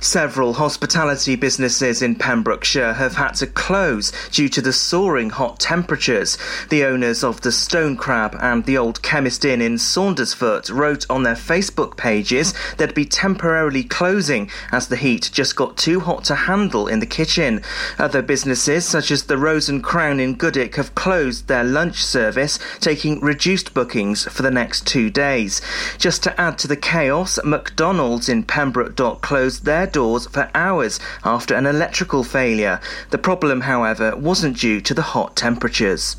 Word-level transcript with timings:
Several 0.00 0.54
hospitality 0.54 1.34
businesses 1.34 2.02
in 2.02 2.14
Pembrokeshire 2.14 2.94
have 2.94 3.16
had 3.16 3.32
to 3.32 3.48
close 3.48 4.12
due 4.30 4.48
to 4.48 4.62
the 4.62 4.72
soaring 4.72 5.30
hot 5.30 5.58
temperatures. 5.58 6.38
The 6.68 6.84
owners 6.84 7.24
of 7.24 7.40
the 7.40 7.50
Stone 7.50 7.96
Crab 7.96 8.36
and 8.40 8.64
the 8.64 8.78
Old 8.78 9.02
Chemist 9.02 9.44
Inn 9.44 9.60
in 9.60 9.74
Saundersfoot 9.74 10.70
wrote 10.70 11.04
on 11.10 11.24
their 11.24 11.34
Facebook 11.34 11.96
pages 11.96 12.54
they'd 12.76 12.94
be 12.94 13.04
temporarily 13.04 13.82
closing 13.82 14.48
as 14.70 14.86
the 14.86 14.96
heat 14.96 15.30
just 15.32 15.56
got 15.56 15.76
too 15.76 15.98
hot 15.98 16.22
to 16.24 16.34
handle 16.36 16.86
in 16.86 17.00
the 17.00 17.06
kitchen. 17.06 17.60
Other 17.98 18.22
businesses, 18.22 18.86
such 18.86 19.10
as 19.10 19.24
the 19.24 19.36
Rose 19.36 19.68
and 19.68 19.82
Crown 19.82 20.20
in 20.20 20.34
Goodwick, 20.34 20.76
have 20.76 20.94
closed 20.94 21.48
their 21.48 21.64
lunch 21.64 22.04
service, 22.04 22.60
taking 22.78 23.20
reduced 23.20 23.74
bookings 23.74 24.24
for 24.24 24.42
the 24.42 24.50
next 24.50 24.86
two 24.86 25.10
days. 25.10 25.60
Just 25.98 26.22
to 26.22 26.40
add 26.40 26.56
to 26.58 26.68
the 26.68 26.76
chaos, 26.76 27.40
McDonald's 27.44 28.28
in 28.28 28.44
Pembroke 28.44 28.94
Dock 28.94 29.22
closed 29.22 29.64
their 29.64 29.87
doors 29.92 30.26
for 30.26 30.50
hours 30.54 31.00
after 31.24 31.54
an 31.54 31.66
electrical 31.66 32.24
failure. 32.24 32.80
The 33.10 33.18
problem, 33.18 33.62
however, 33.62 34.14
wasn't 34.16 34.58
due 34.58 34.80
to 34.82 34.94
the 34.94 35.02
hot 35.02 35.36
temperatures. 35.36 36.16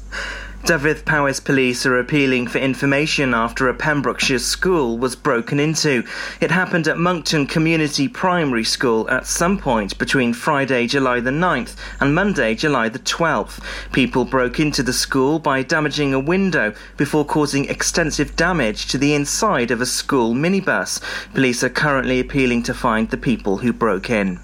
Dyfed-Powys 0.65 1.39
police 1.39 1.85
are 1.85 1.97
appealing 1.97 2.45
for 2.47 2.59
information 2.59 3.33
after 3.33 3.67
a 3.67 3.73
Pembrokeshire 3.73 4.39
school 4.39 4.97
was 4.97 5.15
broken 5.15 5.59
into. 5.59 6.03
It 6.41 6.51
happened 6.51 6.87
at 6.87 6.99
Monkton 6.99 7.47
Community 7.47 8.07
Primary 8.07 8.63
School 8.63 9.09
at 9.09 9.25
some 9.25 9.57
point 9.57 9.97
between 9.97 10.33
Friday, 10.33 10.85
July 10.85 11.21
the 11.21 11.31
9th 11.31 11.75
and 11.99 12.13
Monday, 12.13 12.53
July 12.53 12.87
the 12.89 12.99
12th. 12.99 13.63
People 13.93 14.25
broke 14.25 14.59
into 14.59 14.83
the 14.83 14.93
school 14.93 15.39
by 15.39 15.63
damaging 15.63 16.13
a 16.13 16.19
window 16.19 16.73
before 16.97 17.25
causing 17.25 17.65
extensive 17.65 18.35
damage 18.35 18.87
to 18.87 18.99
the 18.99 19.15
inside 19.15 19.71
of 19.71 19.81
a 19.81 19.87
school 19.87 20.35
minibus. 20.35 21.01
Police 21.33 21.63
are 21.63 21.69
currently 21.69 22.19
appealing 22.19 22.61
to 22.63 22.73
find 22.75 23.09
the 23.09 23.17
people 23.17 23.57
who 23.57 23.73
broke 23.73 24.09
in. 24.09 24.39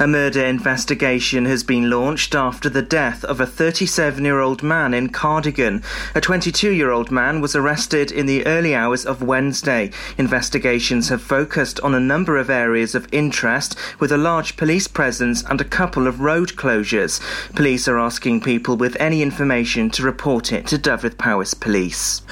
A 0.00 0.06
murder 0.06 0.42
investigation 0.42 1.44
has 1.44 1.62
been 1.62 1.90
launched 1.90 2.34
after 2.34 2.70
the 2.70 2.80
death 2.80 3.22
of 3.22 3.38
a 3.38 3.44
37 3.44 4.24
year 4.24 4.40
old 4.40 4.62
man 4.62 4.94
in 4.94 5.10
Cardigan. 5.10 5.82
A 6.14 6.22
22 6.22 6.70
year 6.70 6.90
old 6.90 7.10
man 7.10 7.42
was 7.42 7.54
arrested 7.54 8.10
in 8.10 8.24
the 8.24 8.46
early 8.46 8.74
hours 8.74 9.04
of 9.04 9.22
Wednesday. 9.22 9.90
Investigations 10.16 11.10
have 11.10 11.20
focused 11.20 11.80
on 11.80 11.94
a 11.94 12.00
number 12.00 12.38
of 12.38 12.48
areas 12.48 12.94
of 12.94 13.12
interest, 13.12 13.76
with 13.98 14.10
a 14.10 14.16
large 14.16 14.56
police 14.56 14.88
presence 14.88 15.44
and 15.50 15.60
a 15.60 15.64
couple 15.64 16.06
of 16.06 16.22
road 16.22 16.56
closures. 16.56 17.20
Police 17.54 17.86
are 17.86 17.98
asking 17.98 18.40
people 18.40 18.78
with 18.78 18.96
any 18.98 19.20
information 19.20 19.90
to 19.90 20.02
report 20.02 20.50
it 20.50 20.66
to 20.68 20.78
Dyfed-Powys 20.78 21.52
Police. 21.52 22.22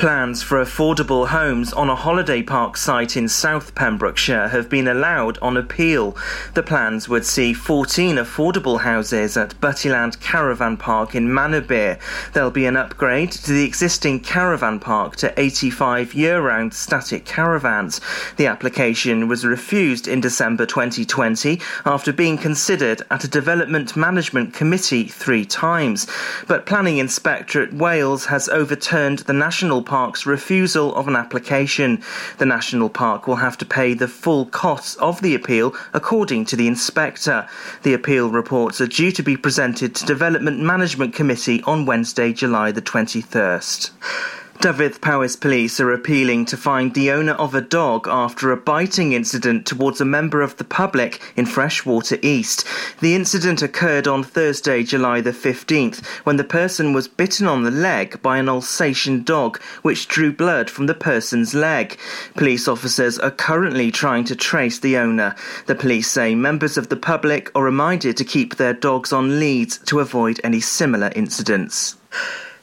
Plans 0.00 0.42
for 0.42 0.64
affordable 0.64 1.28
homes 1.28 1.74
on 1.74 1.90
a 1.90 1.94
holiday 1.94 2.40
park 2.42 2.78
site 2.78 3.18
in 3.18 3.28
South 3.28 3.74
Pembrokeshire 3.74 4.48
have 4.48 4.70
been 4.70 4.88
allowed 4.88 5.36
on 5.42 5.58
appeal. 5.58 6.16
The 6.54 6.62
plans 6.62 7.06
would 7.06 7.26
see 7.26 7.52
14 7.52 8.16
affordable 8.16 8.80
houses 8.80 9.36
at 9.36 9.60
Buttyland 9.60 10.18
Caravan 10.18 10.78
Park 10.78 11.14
in 11.14 11.28
Manorbier. 11.28 12.00
There'll 12.32 12.50
be 12.50 12.64
an 12.64 12.78
upgrade 12.78 13.30
to 13.32 13.52
the 13.52 13.62
existing 13.62 14.20
caravan 14.20 14.80
park 14.80 15.16
to 15.16 15.38
85 15.38 16.14
year 16.14 16.40
round 16.40 16.72
static 16.72 17.26
caravans. 17.26 18.00
The 18.38 18.46
application 18.46 19.28
was 19.28 19.44
refused 19.44 20.08
in 20.08 20.22
December 20.22 20.64
2020 20.64 21.60
after 21.84 22.10
being 22.10 22.38
considered 22.38 23.02
at 23.10 23.24
a 23.24 23.28
Development 23.28 23.94
Management 23.94 24.54
Committee 24.54 25.08
three 25.08 25.44
times. 25.44 26.06
But 26.48 26.64
Planning 26.64 26.96
Inspectorate 26.96 27.74
Wales 27.74 28.24
has 28.24 28.48
overturned 28.48 29.18
the 29.18 29.34
National 29.34 29.82
Park's 29.90 30.24
refusal 30.24 30.94
of 30.94 31.08
an 31.08 31.16
application. 31.16 32.00
The 32.38 32.46
National 32.46 32.88
Park 32.88 33.26
will 33.26 33.34
have 33.34 33.58
to 33.58 33.66
pay 33.66 33.92
the 33.92 34.06
full 34.06 34.46
costs 34.46 34.94
of 34.98 35.20
the 35.20 35.34
appeal, 35.34 35.74
according 35.92 36.44
to 36.44 36.54
the 36.54 36.68
inspector. 36.68 37.48
The 37.82 37.94
appeal 37.94 38.30
reports 38.30 38.80
are 38.80 38.86
due 38.86 39.10
to 39.10 39.22
be 39.24 39.36
presented 39.36 39.96
to 39.96 40.06
Development 40.06 40.60
Management 40.60 41.12
Committee 41.12 41.60
on 41.64 41.86
Wednesday, 41.86 42.32
July 42.32 42.70
the 42.70 42.80
21st. 42.80 44.39
Dyfed-Powys 44.60 45.36
police 45.36 45.80
are 45.80 45.90
appealing 45.90 46.44
to 46.44 46.56
find 46.58 46.92
the 46.92 47.10
owner 47.10 47.32
of 47.32 47.54
a 47.54 47.62
dog 47.62 48.06
after 48.06 48.52
a 48.52 48.58
biting 48.58 49.14
incident 49.14 49.64
towards 49.64 50.02
a 50.02 50.04
member 50.04 50.42
of 50.42 50.58
the 50.58 50.64
public 50.64 51.22
in 51.34 51.46
Freshwater 51.46 52.18
East. 52.20 52.66
The 53.00 53.14
incident 53.14 53.62
occurred 53.62 54.06
on 54.06 54.22
Thursday, 54.22 54.82
July 54.82 55.22
the 55.22 55.32
15th, 55.32 56.04
when 56.24 56.36
the 56.36 56.44
person 56.44 56.92
was 56.92 57.08
bitten 57.08 57.46
on 57.46 57.62
the 57.62 57.70
leg 57.70 58.20
by 58.20 58.36
an 58.36 58.50
Alsatian 58.50 59.22
dog, 59.22 59.58
which 59.80 60.08
drew 60.08 60.30
blood 60.30 60.68
from 60.68 60.88
the 60.88 60.94
person's 60.94 61.54
leg. 61.54 61.98
Police 62.34 62.68
officers 62.68 63.18
are 63.18 63.30
currently 63.30 63.90
trying 63.90 64.24
to 64.24 64.36
trace 64.36 64.78
the 64.78 64.98
owner. 64.98 65.34
The 65.68 65.74
police 65.74 66.10
say 66.10 66.34
members 66.34 66.76
of 66.76 66.90
the 66.90 66.98
public 66.98 67.50
are 67.54 67.64
reminded 67.64 68.18
to 68.18 68.26
keep 68.26 68.56
their 68.56 68.74
dogs 68.74 69.10
on 69.10 69.40
leads 69.40 69.78
to 69.86 70.00
avoid 70.00 70.38
any 70.44 70.60
similar 70.60 71.10
incidents. 71.16 71.96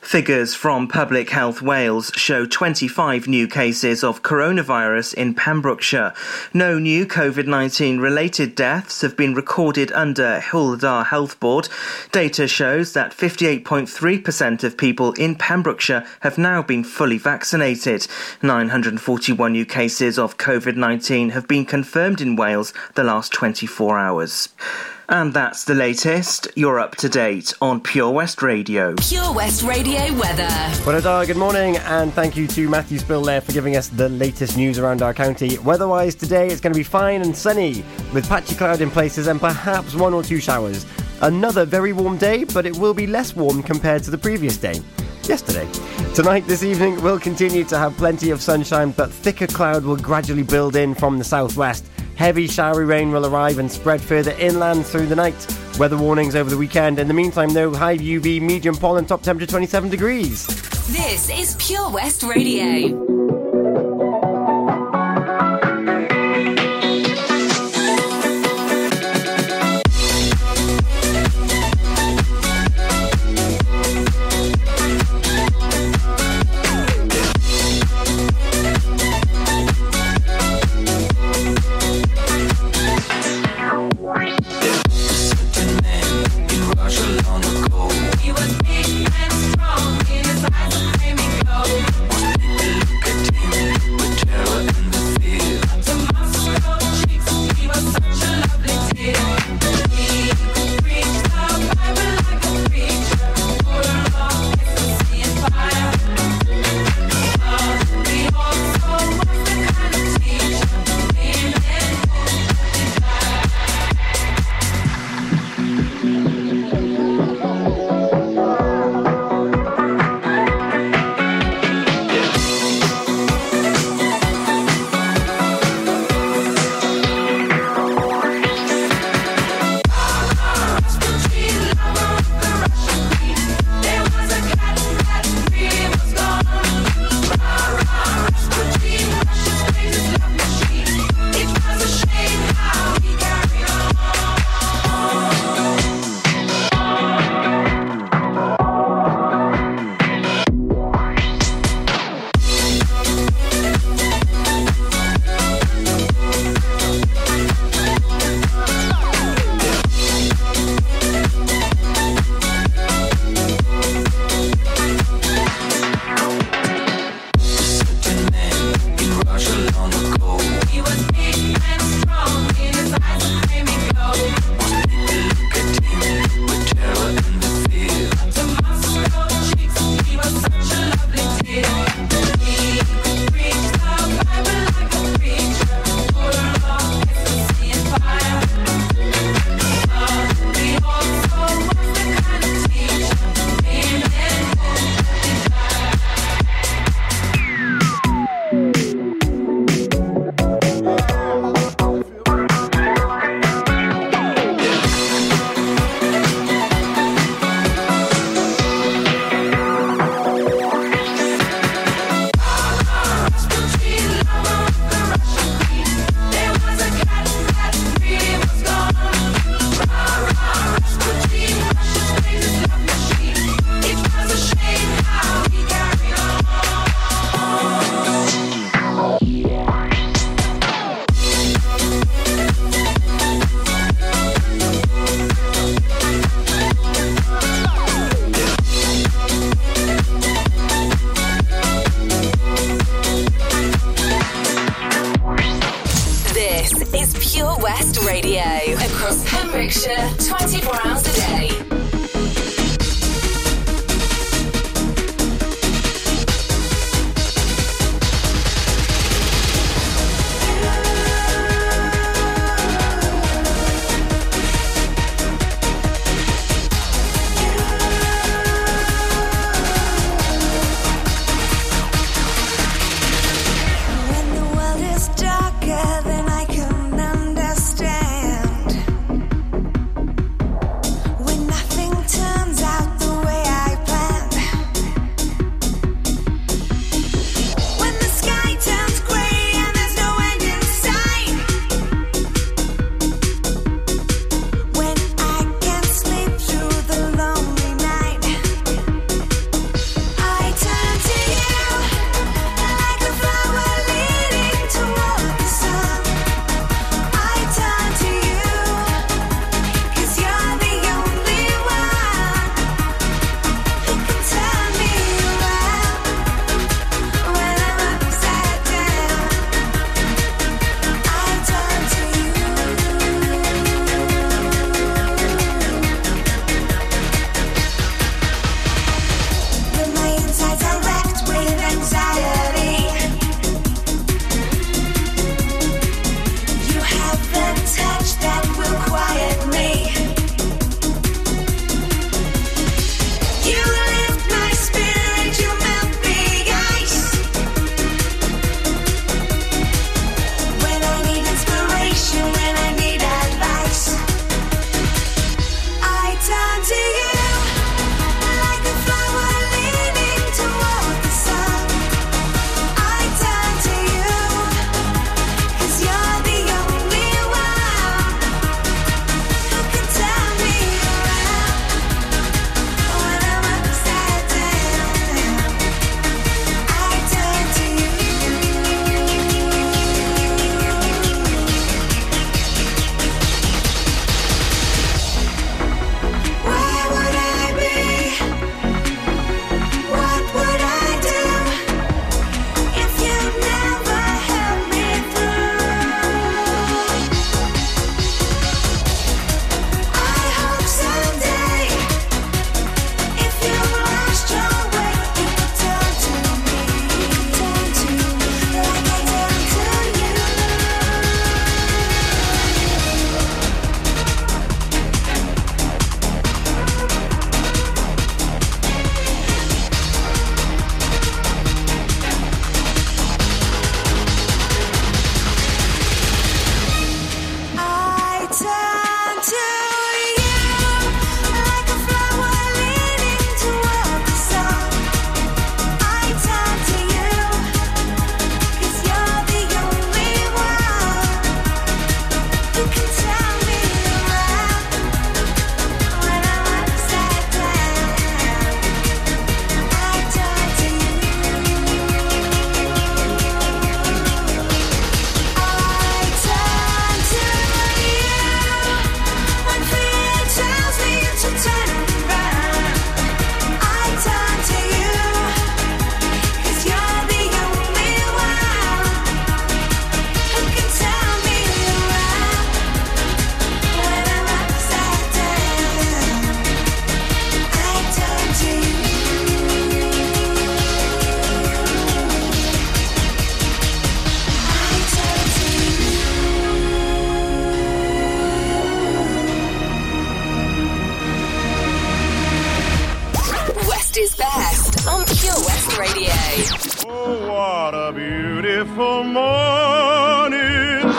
Figures 0.07 0.55
from 0.55 0.87
Public 0.87 1.31
Health 1.31 1.61
Wales 1.61 2.13
show 2.15 2.45
25 2.45 3.27
new 3.27 3.45
cases 3.45 4.05
of 4.05 4.23
coronavirus 4.23 5.13
in 5.15 5.33
Pembrokeshire. 5.33 6.13
No 6.53 6.79
new 6.79 7.05
COVID 7.05 7.45
19 7.45 7.99
related 7.99 8.55
deaths 8.55 9.01
have 9.01 9.17
been 9.17 9.33
recorded 9.33 9.91
under 9.91 10.39
Dda 10.39 11.07
Health 11.07 11.37
Board. 11.41 11.67
Data 12.13 12.47
shows 12.47 12.93
that 12.93 13.11
58.3% 13.11 14.63
of 14.63 14.77
people 14.77 15.11
in 15.15 15.35
Pembrokeshire 15.35 16.07
have 16.21 16.37
now 16.37 16.61
been 16.61 16.85
fully 16.85 17.17
vaccinated. 17.17 18.07
941 18.41 19.51
new 19.51 19.65
cases 19.65 20.17
of 20.17 20.37
COVID 20.37 20.77
19 20.77 21.31
have 21.31 21.49
been 21.49 21.65
confirmed 21.65 22.21
in 22.21 22.37
Wales 22.37 22.73
the 22.95 23.03
last 23.03 23.33
24 23.33 23.99
hours. 23.99 24.47
And 25.09 25.33
that's 25.33 25.63
the 25.63 25.73
latest. 25.73 26.49
You're 26.55 26.79
up 26.79 26.97
to 26.97 27.07
date 27.07 27.53
on 27.61 27.79
Pure 27.79 28.11
West 28.11 28.41
Radio. 28.41 28.93
Pure 28.95 29.33
West 29.33 29.63
Radio 29.63 30.13
weather. 30.19 30.49
Well, 30.85 31.25
good 31.25 31.37
morning, 31.37 31.77
and 31.77 32.11
thank 32.13 32.35
you 32.35 32.45
to 32.47 32.67
Matthew 32.67 32.99
Spill 32.99 33.21
there 33.21 33.39
for 33.39 33.53
giving 33.53 33.77
us 33.77 33.87
the 33.87 34.09
latest 34.09 34.57
news 34.57 34.79
around 34.79 35.01
our 35.01 35.13
county. 35.13 35.59
Weather-wise, 35.59 36.13
today 36.13 36.47
it's 36.47 36.59
going 36.59 36.73
to 36.73 36.77
be 36.77 36.83
fine 36.83 37.21
and 37.21 37.33
sunny, 37.33 37.85
with 38.13 38.27
patchy 38.27 38.55
cloud 38.55 38.81
in 38.81 38.91
places 38.91 39.27
and 39.27 39.39
perhaps 39.39 39.95
one 39.95 40.13
or 40.13 40.23
two 40.23 40.41
showers. 40.41 40.85
Another 41.21 41.63
very 41.63 41.93
warm 41.93 42.17
day, 42.17 42.43
but 42.43 42.65
it 42.65 42.77
will 42.77 42.93
be 42.93 43.07
less 43.07 43.33
warm 43.33 43.63
compared 43.63 44.03
to 44.03 44.11
the 44.11 44.17
previous 44.17 44.57
day 44.57 44.81
yesterday. 45.23 45.69
Tonight, 46.15 46.45
this 46.47 46.63
evening, 46.63 47.01
we'll 47.01 47.19
continue 47.19 47.63
to 47.63 47.77
have 47.77 47.95
plenty 47.95 48.31
of 48.31 48.41
sunshine, 48.41 48.91
but 48.91 49.09
thicker 49.09 49.47
cloud 49.47 49.85
will 49.85 49.95
gradually 49.95 50.43
build 50.43 50.75
in 50.75 50.93
from 50.93 51.17
the 51.17 51.23
southwest. 51.23 51.85
Heavy 52.17 52.47
showery 52.47 52.85
rain 52.85 53.11
will 53.11 53.27
arrive 53.27 53.59
and 53.59 53.71
spread 53.71 54.01
further 54.01 54.31
inland 54.31 54.87
through 54.87 55.05
the 55.05 55.15
night. 55.15 55.47
Weather 55.77 55.97
warnings 55.97 56.35
over 56.35 56.49
the 56.49 56.57
weekend. 56.57 56.97
In 56.97 57.07
the 57.07 57.13
meantime, 57.13 57.49
though, 57.49 57.71
high 57.73 57.97
UV, 57.97 58.41
medium 58.41 58.75
pollen, 58.75 59.05
top 59.05 59.21
temperature 59.21 59.45
27 59.51 59.91
degrees. 59.91 60.47
This 60.87 61.29
is 61.29 61.55
Pure 61.59 61.91
West 61.91 62.23
Radio. 62.23 63.16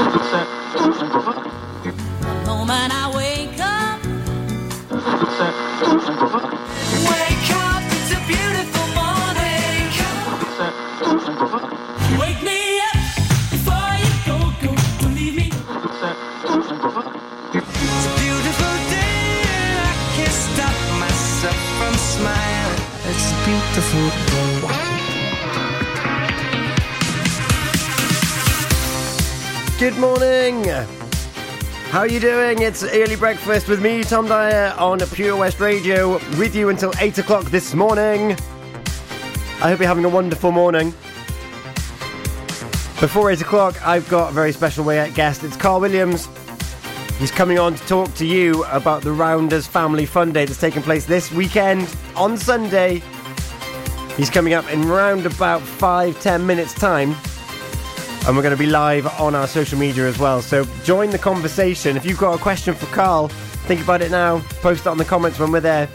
percent. 0.07 1.48
Good 29.89 30.01
morning. 30.01 30.65
How 31.89 32.01
are 32.01 32.07
you 32.07 32.21
doing? 32.21 32.61
It's 32.61 32.85
early 32.85 33.17
breakfast 33.17 33.69
with 33.69 33.81
me, 33.81 34.05
Tom 34.05 34.29
Dyer, 34.29 34.75
on 34.77 34.99
Pure 34.99 35.37
West 35.37 35.61
Radio, 35.61 36.19
with 36.37 36.55
you 36.55 36.69
until 36.69 36.93
8 37.01 37.17
o'clock 37.17 37.45
this 37.47 37.73
morning. 37.73 38.33
I 38.33 39.71
hope 39.71 39.79
you're 39.79 39.89
having 39.89 40.05
a 40.05 40.09
wonderful 40.11 40.53
morning. 40.53 40.91
Before 43.01 43.31
8 43.31 43.41
o'clock, 43.41 43.81
I've 43.87 44.07
got 44.11 44.29
a 44.29 44.33
very 44.35 44.53
special 44.53 44.85
guest. 44.85 45.43
It's 45.43 45.57
Carl 45.57 45.81
Williams. 45.81 46.29
He's 47.19 47.31
coming 47.31 47.59
on 47.59 47.75
to 47.75 47.87
talk 47.87 48.13
to 48.17 48.27
you 48.27 48.65
about 48.65 49.01
the 49.01 49.13
Rounders 49.13 49.67
Family 49.67 50.05
Fun 50.05 50.33
Day 50.33 50.45
that's 50.45 50.61
taking 50.61 50.83
place 50.83 51.07
this 51.07 51.33
weekend 51.33 51.97
on 52.15 52.37
Sunday. 52.37 53.03
He's 54.19 54.29
coming 54.29 54.53
up 54.53 54.71
in 54.71 54.87
round 54.87 55.25
about 55.25 55.63
five, 55.63 56.21
ten 56.21 56.47
minutes' 56.47 56.75
time. 56.75 57.17
And 58.29 58.37
we're 58.37 58.43
going 58.43 58.55
to 58.55 58.63
be 58.63 58.67
live 58.67 59.07
on 59.19 59.35
our 59.35 59.47
social 59.47 59.79
media 59.79 60.07
as 60.07 60.19
well. 60.19 60.43
So 60.43 60.67
join 60.85 61.09
the 61.09 61.19
conversation. 61.19 61.97
If 61.97 62.05
you've 62.05 62.19
got 62.19 62.35
a 62.35 62.39
question 62.39 62.75
for 62.75 62.85
Carl, 62.95 63.29
think 63.29 63.81
about 63.81 64.03
it 64.03 64.11
now. 64.11 64.41
Post 64.61 64.83
it 64.83 64.87
on 64.87 64.99
the 64.99 65.05
comments 65.07 65.39
when 65.39 65.51
we're 65.51 65.61
there. 65.61 65.89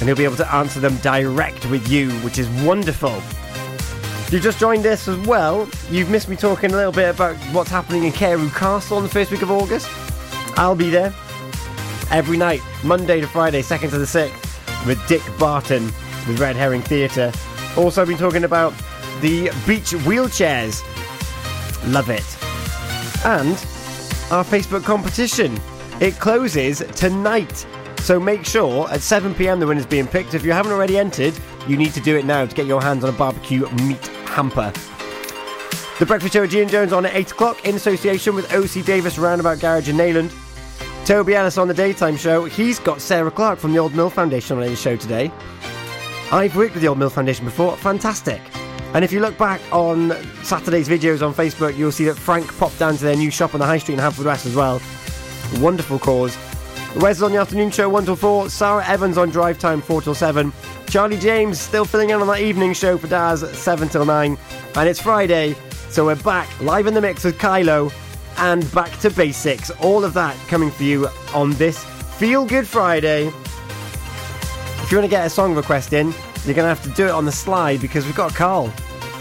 And 0.00 0.08
he'll 0.08 0.16
be 0.16 0.24
able 0.24 0.36
to 0.36 0.54
answer 0.54 0.80
them 0.80 0.96
direct 0.96 1.66
with 1.66 1.86
you, 1.86 2.10
which 2.20 2.38
is 2.38 2.48
wonderful. 2.64 3.14
If 3.14 4.30
you've 4.32 4.42
just 4.42 4.58
joined 4.58 4.86
us 4.86 5.06
as 5.06 5.18
well, 5.26 5.68
you've 5.90 6.08
missed 6.08 6.30
me 6.30 6.36
talking 6.36 6.72
a 6.72 6.76
little 6.76 6.92
bit 6.92 7.14
about 7.14 7.36
what's 7.52 7.70
happening 7.70 8.04
in 8.04 8.12
Carew 8.12 8.48
Castle 8.48 8.96
on 8.96 9.02
the 9.02 9.08
first 9.10 9.30
week 9.30 9.42
of 9.42 9.50
August. 9.50 9.86
I'll 10.56 10.74
be 10.74 10.88
there 10.88 11.14
every 12.10 12.38
night, 12.38 12.62
Monday 12.82 13.20
to 13.20 13.26
Friday, 13.26 13.60
2nd 13.60 13.90
to 13.90 13.98
the 13.98 14.06
6th, 14.06 14.86
with 14.86 15.06
Dick 15.06 15.22
Barton 15.38 15.84
with 16.26 16.40
Red 16.40 16.56
Herring 16.56 16.80
Theatre. 16.80 17.32
Also, 17.76 18.06
been 18.06 18.16
talking 18.16 18.44
about 18.44 18.72
the 19.20 19.50
beach 19.66 19.92
wheelchairs. 20.06 20.82
Love 21.86 22.10
it. 22.10 22.24
And 23.24 23.56
our 24.30 24.44
Facebook 24.44 24.84
competition. 24.84 25.58
It 26.00 26.18
closes 26.18 26.78
tonight. 26.94 27.66
So 28.00 28.20
make 28.20 28.44
sure 28.44 28.88
at 28.90 29.00
7 29.00 29.34
pm 29.34 29.60
the 29.60 29.66
winner's 29.66 29.86
being 29.86 30.06
picked. 30.06 30.34
If 30.34 30.44
you 30.44 30.52
haven't 30.52 30.72
already 30.72 30.98
entered, 30.98 31.34
you 31.66 31.76
need 31.76 31.92
to 31.94 32.00
do 32.00 32.16
it 32.16 32.24
now 32.24 32.46
to 32.46 32.54
get 32.54 32.66
your 32.66 32.80
hands 32.80 33.04
on 33.04 33.10
a 33.14 33.16
barbecue 33.16 33.68
meat 33.70 34.06
hamper. 34.26 34.72
The 35.98 36.06
Breakfast 36.06 36.32
Show 36.32 36.42
with 36.42 36.52
Gian 36.52 36.68
Jones 36.68 36.92
on 36.92 37.06
at 37.06 37.14
8 37.14 37.32
o'clock 37.32 37.66
in 37.66 37.74
association 37.74 38.34
with 38.34 38.52
OC 38.52 38.84
Davis 38.84 39.18
Roundabout 39.18 39.58
Garage 39.60 39.88
in 39.88 39.96
Neyland. 39.96 40.32
Toby 41.04 41.34
Ellis 41.34 41.58
on 41.58 41.66
the 41.66 41.74
daytime 41.74 42.16
show. 42.16 42.44
He's 42.44 42.78
got 42.78 43.00
Sarah 43.00 43.30
Clark 43.30 43.58
from 43.58 43.72
the 43.72 43.78
Old 43.78 43.94
Mill 43.94 44.10
Foundation 44.10 44.58
on 44.58 44.62
his 44.62 44.80
show 44.80 44.94
today. 44.94 45.32
I've 46.30 46.54
worked 46.54 46.74
with 46.74 46.82
the 46.82 46.88
Old 46.88 46.98
Mill 46.98 47.10
Foundation 47.10 47.46
before. 47.46 47.76
Fantastic. 47.78 48.42
And 48.94 49.04
if 49.04 49.12
you 49.12 49.20
look 49.20 49.36
back 49.36 49.60
on 49.70 50.12
Saturday's 50.42 50.88
videos 50.88 51.26
on 51.26 51.34
Facebook, 51.34 51.76
you'll 51.76 51.92
see 51.92 52.06
that 52.06 52.16
Frank 52.16 52.56
popped 52.58 52.78
down 52.78 52.96
to 52.96 53.02
their 53.02 53.16
new 53.16 53.30
shop 53.30 53.54
on 53.54 53.60
the 53.60 53.66
High 53.66 53.78
Street 53.78 53.96
in 53.96 54.00
Haverfordwest 54.00 54.46
as 54.46 54.54
well. 54.54 54.80
Wonderful 55.62 55.98
cause. 55.98 56.36
Wes 56.96 57.20
on 57.20 57.32
the 57.32 57.38
afternoon 57.38 57.70
show 57.70 57.88
1 57.88 58.06
till 58.06 58.16
4. 58.16 58.48
Sarah 58.48 58.84
Evans 58.86 59.18
on 59.18 59.28
drive 59.28 59.58
time 59.58 59.82
4 59.82 60.02
till 60.02 60.14
7. 60.14 60.52
Charlie 60.88 61.18
James 61.18 61.60
still 61.60 61.84
filling 61.84 62.10
in 62.10 62.20
on 62.20 62.26
that 62.28 62.40
evening 62.40 62.72
show 62.72 62.96
for 62.96 63.08
Daz 63.08 63.48
7 63.56 63.88
till 63.88 64.06
9. 64.06 64.38
And 64.74 64.88
it's 64.88 65.00
Friday, 65.00 65.54
so 65.90 66.06
we're 66.06 66.16
back 66.16 66.48
live 66.60 66.86
in 66.86 66.94
the 66.94 67.00
mix 67.00 67.24
with 67.24 67.38
Kylo 67.38 67.92
and 68.38 68.70
back 68.72 68.98
to 69.00 69.10
basics. 69.10 69.70
All 69.82 70.02
of 70.02 70.14
that 70.14 70.34
coming 70.48 70.70
for 70.70 70.84
you 70.84 71.08
on 71.34 71.52
this 71.52 71.84
Feel 71.84 72.46
Good 72.46 72.66
Friday. 72.66 73.26
If 73.26 74.90
you 74.90 74.96
want 74.96 75.04
to 75.04 75.10
get 75.10 75.26
a 75.26 75.30
song 75.30 75.54
request 75.54 75.92
in, 75.92 76.14
you're 76.48 76.54
going 76.54 76.64
to 76.64 76.74
have 76.74 76.82
to 76.82 76.96
do 76.96 77.06
it 77.06 77.10
on 77.10 77.24
the 77.24 77.32
slide 77.32 77.80
because 77.80 78.06
we've 78.06 78.16
got 78.16 78.34
Carl. 78.34 78.72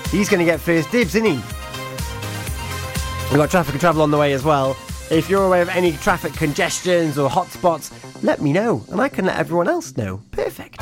He's 0.10 0.29
going 0.29 0.39
to 0.39 0.46
get 0.46 0.62
first 0.62 0.89
dibs, 0.91 1.13
isn't 1.15 1.25
he? 1.25 1.36
We've 3.29 3.38
got 3.38 3.51
traffic 3.51 3.74
and 3.74 3.81
travel 3.81 4.01
on 4.01 4.12
the 4.12 4.17
way 4.17 4.31
as 4.31 4.43
well. 4.43 4.77
If 5.12 5.29
you're 5.29 5.46
aware 5.46 5.62
of 5.62 5.69
any 5.69 5.91
traffic 5.91 6.34
congestions 6.34 7.17
or 7.17 7.29
hotspots, 7.29 7.91
let 8.24 8.41
me 8.41 8.53
know 8.53 8.84
and 8.89 9.01
I 9.01 9.10
can 9.10 9.25
let 9.25 9.38
everyone 9.38 9.67
else 9.67 9.96
know. 9.98 10.22
Perfect. 10.31 10.81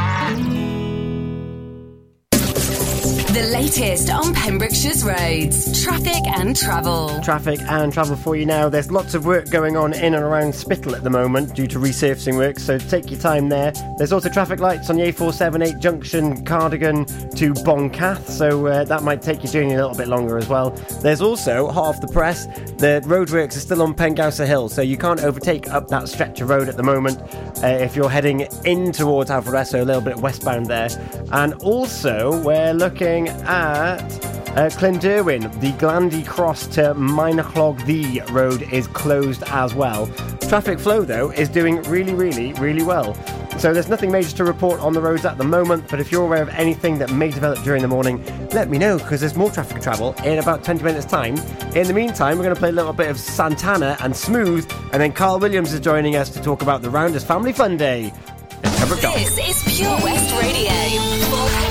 The 3.41 3.47
latest 3.47 4.11
on 4.11 4.35
Pembrokeshire's 4.35 5.03
roads, 5.03 5.83
traffic 5.83 6.27
and 6.27 6.55
travel. 6.55 7.19
Traffic 7.23 7.59
and 7.61 7.91
travel 7.91 8.15
for 8.15 8.35
you 8.35 8.45
now. 8.45 8.69
There's 8.69 8.91
lots 8.91 9.15
of 9.15 9.25
work 9.25 9.49
going 9.49 9.75
on 9.75 9.93
in 9.93 10.13
and 10.13 10.23
around 10.23 10.53
Spittal 10.53 10.95
at 10.95 11.03
the 11.03 11.09
moment 11.09 11.55
due 11.55 11.65
to 11.65 11.79
resurfacing 11.79 12.37
work, 12.37 12.59
so 12.59 12.77
take 12.77 13.09
your 13.09 13.19
time 13.19 13.49
there. 13.49 13.71
There's 13.97 14.11
also 14.13 14.29
traffic 14.29 14.59
lights 14.59 14.91
on 14.91 14.97
the 14.97 15.11
A478 15.11 15.79
junction 15.79 16.45
Cardigan 16.45 17.05
to 17.35 17.53
Boncath, 17.65 18.29
so 18.29 18.67
uh, 18.67 18.83
that 18.83 19.01
might 19.01 19.23
take 19.23 19.43
your 19.43 19.51
journey 19.51 19.73
a 19.73 19.77
little 19.77 19.97
bit 19.97 20.07
longer 20.07 20.37
as 20.37 20.47
well. 20.47 20.69
There's 21.01 21.21
also, 21.21 21.65
off 21.65 21.99
the 21.99 22.09
press, 22.09 22.45
the 22.45 23.01
roadworks 23.05 23.57
are 23.57 23.61
still 23.61 23.81
on 23.81 23.95
Pengausa 23.95 24.45
Hill, 24.45 24.69
so 24.69 24.83
you 24.83 24.97
can't 24.97 25.21
overtake 25.21 25.67
up 25.67 25.87
that 25.87 26.09
stretch 26.09 26.41
of 26.41 26.49
road 26.49 26.69
at 26.69 26.77
the 26.77 26.83
moment 26.83 27.19
uh, 27.63 27.67
if 27.67 27.95
you're 27.95 28.07
heading 28.07 28.41
in 28.65 28.91
towards 28.91 29.31
Alfredo, 29.31 29.83
a 29.83 29.85
little 29.85 29.99
bit 29.99 30.17
westbound 30.17 30.67
there. 30.67 30.89
And 31.31 31.55
also, 31.55 32.39
we're 32.43 32.73
looking 32.73 33.30
at 33.43 34.01
uh, 34.51 34.69
Clynderwen, 34.69 35.59
the 35.61 35.71
Glandy 35.73 36.23
Cross 36.23 36.67
to 36.67 36.93
Minachlog 36.93 37.85
the 37.85 38.21
road 38.31 38.61
is 38.71 38.87
closed 38.87 39.43
as 39.47 39.73
well. 39.73 40.07
Traffic 40.49 40.79
flow, 40.79 41.03
though, 41.03 41.31
is 41.31 41.47
doing 41.47 41.81
really, 41.83 42.13
really, 42.13 42.53
really 42.53 42.83
well. 42.83 43.15
So 43.57 43.73
there's 43.73 43.87
nothing 43.87 44.11
major 44.11 44.35
to 44.37 44.43
report 44.43 44.79
on 44.79 44.93
the 44.93 45.01
roads 45.01 45.23
at 45.23 45.37
the 45.37 45.43
moment, 45.43 45.87
but 45.89 45.99
if 45.99 46.11
you're 46.11 46.25
aware 46.25 46.41
of 46.41 46.49
anything 46.49 46.97
that 46.99 47.11
may 47.13 47.29
develop 47.29 47.63
during 47.63 47.81
the 47.81 47.87
morning, 47.87 48.23
let 48.49 48.69
me 48.69 48.77
know 48.77 48.97
because 48.97 49.19
there's 49.19 49.35
more 49.35 49.51
traffic 49.51 49.81
travel 49.81 50.13
in 50.25 50.39
about 50.39 50.63
20 50.63 50.83
minutes' 50.83 51.05
time. 51.05 51.37
In 51.75 51.87
the 51.87 51.93
meantime, 51.93 52.37
we're 52.37 52.43
going 52.43 52.55
to 52.55 52.59
play 52.59 52.69
a 52.69 52.73
little 52.73 52.93
bit 52.93 53.09
of 53.09 53.19
Santana 53.19 53.97
and 54.01 54.15
Smooth, 54.15 54.69
and 54.91 55.01
then 55.01 55.13
Carl 55.13 55.39
Williams 55.39 55.73
is 55.73 55.79
joining 55.79 56.15
us 56.15 56.29
to 56.31 56.41
talk 56.41 56.61
about 56.61 56.81
the 56.81 56.89
Rounders 56.89 57.23
Family 57.23 57.53
Fun 57.53 57.77
Day. 57.77 58.11
This 58.63 59.37
is 59.37 59.77
Pure 59.77 59.97
West 60.01 60.41
Radio 60.41 61.70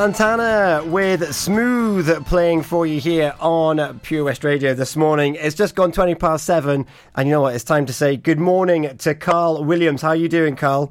Santana 0.00 0.82
with 0.86 1.34
Smooth 1.34 2.24
playing 2.24 2.62
for 2.62 2.86
you 2.86 2.98
here 2.98 3.34
on 3.38 3.98
Pure 3.98 4.24
West 4.24 4.44
Radio 4.44 4.72
this 4.72 4.96
morning. 4.96 5.34
It's 5.34 5.54
just 5.54 5.74
gone 5.74 5.92
20 5.92 6.14
past 6.14 6.46
seven, 6.46 6.86
and 7.14 7.28
you 7.28 7.34
know 7.34 7.42
what? 7.42 7.54
It's 7.54 7.64
time 7.64 7.84
to 7.84 7.92
say 7.92 8.16
good 8.16 8.38
morning 8.38 8.96
to 8.96 9.14
Carl 9.14 9.62
Williams. 9.62 10.00
How 10.00 10.08
are 10.08 10.16
you 10.16 10.30
doing, 10.30 10.56
Carl? 10.56 10.90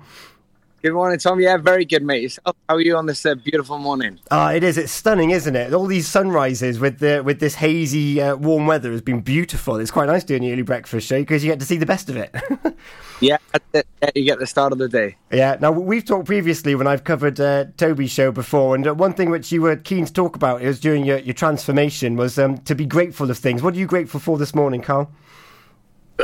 Good 0.81 0.93
morning, 0.93 1.19
Tom. 1.19 1.41
Yeah, 1.41 1.57
very 1.57 1.83
good, 1.83 2.03
mate. 2.03 2.21
Yourself? 2.23 2.55
How 2.69 2.75
are 2.75 2.79
you 2.79 2.95
on 2.95 3.05
this 3.05 3.25
uh, 3.25 3.35
beautiful 3.35 3.79
morning? 3.79 4.17
Ah, 4.31 4.53
it 4.53 4.63
is. 4.63 4.77
It's 4.77 4.93
stunning, 4.93 5.31
isn't 5.31 5.53
it? 5.53 5.73
All 5.73 5.87
these 5.87 6.07
sunrises 6.07 6.79
with 6.79 6.99
the 6.99 7.21
with 7.21 7.41
this 7.41 7.55
hazy, 7.55 8.21
uh, 8.21 8.37
warm 8.37 8.65
weather 8.65 8.89
has 8.93 9.01
been 9.01 9.19
beautiful. 9.19 9.75
It's 9.75 9.91
quite 9.91 10.05
nice 10.05 10.23
doing 10.23 10.41
the 10.41 10.53
early 10.53 10.61
breakfast 10.61 11.05
show 11.05 11.19
because 11.19 11.43
you 11.43 11.51
get 11.51 11.59
to 11.59 11.65
see 11.65 11.75
the 11.75 11.85
best 11.85 12.09
of 12.09 12.17
it. 12.17 12.33
Yeah, 13.21 13.35
yeah, 13.73 13.81
you 14.15 14.23
get 14.23 14.39
the 14.39 14.47
start 14.47 14.71
of 14.71 14.77
the 14.77 14.87
day. 14.87 15.17
Yeah. 15.29 15.57
Now 15.59 15.71
we've 15.71 16.05
talked 16.05 16.25
previously 16.25 16.73
when 16.73 16.87
I've 16.87 17.03
covered 17.03 17.37
uh, 17.37 17.65
Toby's 17.75 18.11
show 18.11 18.31
before, 18.31 18.75
and 18.75 18.87
uh, 18.87 18.93
one 18.93 19.13
thing 19.13 19.29
which 19.29 19.51
you 19.51 19.61
were 19.61 19.75
keen 19.75 20.05
to 20.05 20.13
talk 20.13 20.37
about 20.37 20.61
is 20.61 20.79
during 20.79 21.03
your, 21.03 21.17
your 21.17 21.33
transformation 21.33 22.15
was 22.15 22.39
um, 22.39 22.59
to 22.59 22.75
be 22.75 22.85
grateful 22.85 23.29
of 23.29 23.37
things. 23.37 23.61
What 23.61 23.73
are 23.73 23.77
you 23.77 23.87
grateful 23.87 24.21
for 24.21 24.37
this 24.37 24.55
morning, 24.55 24.81
Carl? 24.81 25.11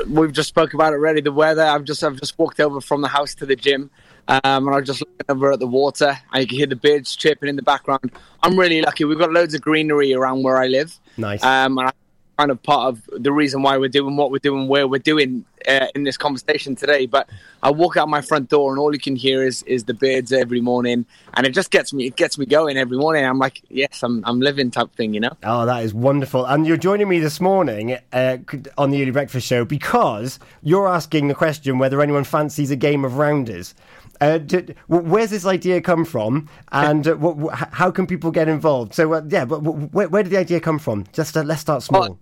We've 0.07 0.31
just 0.31 0.47
spoke 0.47 0.73
about 0.73 0.93
it 0.93 0.97
already. 0.97 1.19
The 1.19 1.33
weather. 1.33 1.63
I've 1.63 1.83
just 1.83 2.01
I've 2.01 2.17
just 2.17 2.39
walked 2.39 2.61
over 2.61 2.79
from 2.79 3.01
the 3.01 3.09
house 3.09 3.35
to 3.35 3.45
the 3.45 3.57
gym, 3.57 3.89
um, 4.27 4.67
and 4.67 4.75
I'm 4.75 4.85
just 4.85 5.01
looking 5.01 5.25
over 5.29 5.51
at 5.51 5.59
the 5.59 5.67
water. 5.67 6.17
and 6.33 6.41
you 6.41 6.47
can 6.47 6.57
hear 6.57 6.67
the 6.67 6.75
birds 6.75 7.15
chirping 7.15 7.49
in 7.49 7.55
the 7.55 7.61
background. 7.61 8.11
I'm 8.43 8.57
really 8.57 8.81
lucky. 8.81 9.05
We've 9.05 9.19
got 9.19 9.31
loads 9.31 9.53
of 9.53 9.61
greenery 9.61 10.13
around 10.13 10.43
where 10.43 10.57
I 10.57 10.67
live. 10.67 10.97
Nice. 11.17 11.43
Um, 11.43 11.77
and 11.77 11.89
I 11.89 11.91
kind 12.37 12.51
of 12.51 12.61
part 12.63 12.87
of 12.87 13.23
the 13.23 13.31
reason 13.31 13.61
why 13.61 13.77
we're 13.77 13.89
doing 13.89 14.17
what 14.17 14.31
we're 14.31 14.39
doing, 14.39 14.67
where 14.67 14.87
we're 14.87 14.99
doing 14.99 15.45
uh, 15.67 15.87
in 15.95 16.03
this 16.03 16.17
conversation 16.17 16.75
today. 16.75 17.05
But 17.05 17.29
I 17.63 17.71
walk 17.71 17.97
out 17.97 18.09
my 18.09 18.21
front 18.21 18.49
door, 18.49 18.71
and 18.71 18.79
all 18.79 18.93
you 18.93 18.99
can 18.99 19.15
hear 19.15 19.43
is 19.43 19.63
is 19.63 19.85
the 19.85 19.93
birds 19.93 20.31
every 20.33 20.61
morning, 20.61 21.05
and 21.33 21.45
it 21.45 21.51
just 21.51 21.71
gets 21.71 21.93
me 21.93 22.07
it 22.07 22.15
gets 22.15 22.37
me 22.37 22.45
going 22.45 22.77
every 22.77 22.97
morning. 22.97 23.25
I'm 23.25 23.39
like, 23.39 23.61
yes, 23.69 24.03
I'm 24.03 24.23
I'm 24.25 24.39
living 24.39 24.71
type 24.71 24.93
thing, 24.95 25.13
you 25.13 25.19
know. 25.19 25.31
Oh, 25.43 25.65
that 25.65 25.83
is 25.83 25.93
wonderful. 25.93 26.45
And 26.45 26.67
you're 26.67 26.77
joining 26.77 27.07
me 27.07 27.19
this 27.19 27.39
morning 27.39 27.97
uh, 28.11 28.37
on 28.77 28.91
the 28.91 29.01
Early 29.01 29.11
Breakfast 29.11 29.47
Show 29.47 29.65
because 29.65 30.39
you're 30.61 30.87
asking 30.87 31.27
the 31.27 31.35
question 31.35 31.77
whether 31.79 32.01
anyone 32.01 32.23
fancies 32.23 32.71
a 32.71 32.75
game 32.75 33.05
of 33.05 33.17
rounders. 33.17 33.75
Uh, 34.21 34.39
where's 34.87 35.29
this 35.29 35.45
idea 35.45 35.81
come 35.81 36.05
from, 36.05 36.49
and 36.71 37.07
uh, 37.07 37.15
how 37.51 37.91
can 37.91 38.07
people 38.07 38.31
get 38.31 38.47
involved? 38.47 38.93
So, 38.93 39.13
uh, 39.13 39.21
yeah, 39.27 39.45
but 39.45 39.59
wh- 39.59 39.93
where, 39.93 40.07
where 40.07 40.23
did 40.23 40.31
the 40.31 40.37
idea 40.37 40.59
come 40.59 40.79
from? 40.79 41.05
Just 41.13 41.35
uh, 41.35 41.43
let's 41.43 41.61
start 41.61 41.83
small. 41.83 42.17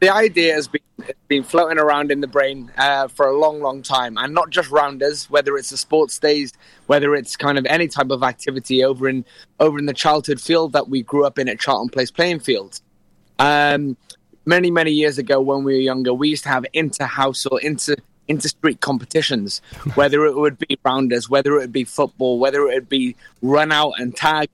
the 0.00 0.08
idea 0.10 0.54
has 0.54 0.68
been 0.68 0.80
been 1.28 1.42
floating 1.42 1.78
around 1.78 2.10
in 2.10 2.20
the 2.20 2.26
brain 2.26 2.70
uh, 2.78 3.08
for 3.08 3.26
a 3.26 3.36
long, 3.36 3.60
long 3.60 3.82
time, 3.82 4.16
and 4.18 4.34
not 4.34 4.50
just 4.50 4.70
rounders. 4.70 5.30
Whether 5.30 5.56
it's 5.56 5.70
the 5.70 5.76
sports 5.76 6.18
days, 6.18 6.52
whether 6.86 7.14
it's 7.14 7.36
kind 7.36 7.58
of 7.58 7.66
any 7.66 7.88
type 7.88 8.10
of 8.10 8.22
activity 8.22 8.84
over 8.84 9.08
in 9.08 9.24
over 9.60 9.78
in 9.78 9.86
the 9.86 9.94
childhood 9.94 10.40
field 10.40 10.72
that 10.72 10.88
we 10.88 11.02
grew 11.02 11.24
up 11.24 11.38
in 11.38 11.48
at 11.48 11.60
Charlton 11.60 11.88
Place 11.90 12.10
playing 12.10 12.40
fields. 12.40 12.82
Um, 13.38 13.96
many, 14.46 14.70
many 14.70 14.92
years 14.92 15.18
ago, 15.18 15.40
when 15.40 15.64
we 15.64 15.74
were 15.74 15.80
younger, 15.80 16.14
we 16.14 16.28
used 16.28 16.44
to 16.44 16.50
have 16.50 16.64
inter-house 16.72 17.46
or 17.46 17.60
inter 17.60 17.96
inter-street 18.28 18.80
competitions. 18.80 19.60
Whether 19.94 20.24
it 20.26 20.36
would 20.36 20.58
be 20.58 20.78
rounders, 20.84 21.28
whether 21.28 21.56
it 21.56 21.60
would 21.60 21.72
be 21.72 21.84
football, 21.84 22.38
whether 22.38 22.68
it 22.68 22.74
would 22.74 22.88
be 22.88 23.16
run 23.42 23.72
out 23.72 23.94
and 23.98 24.16
tag. 24.16 24.48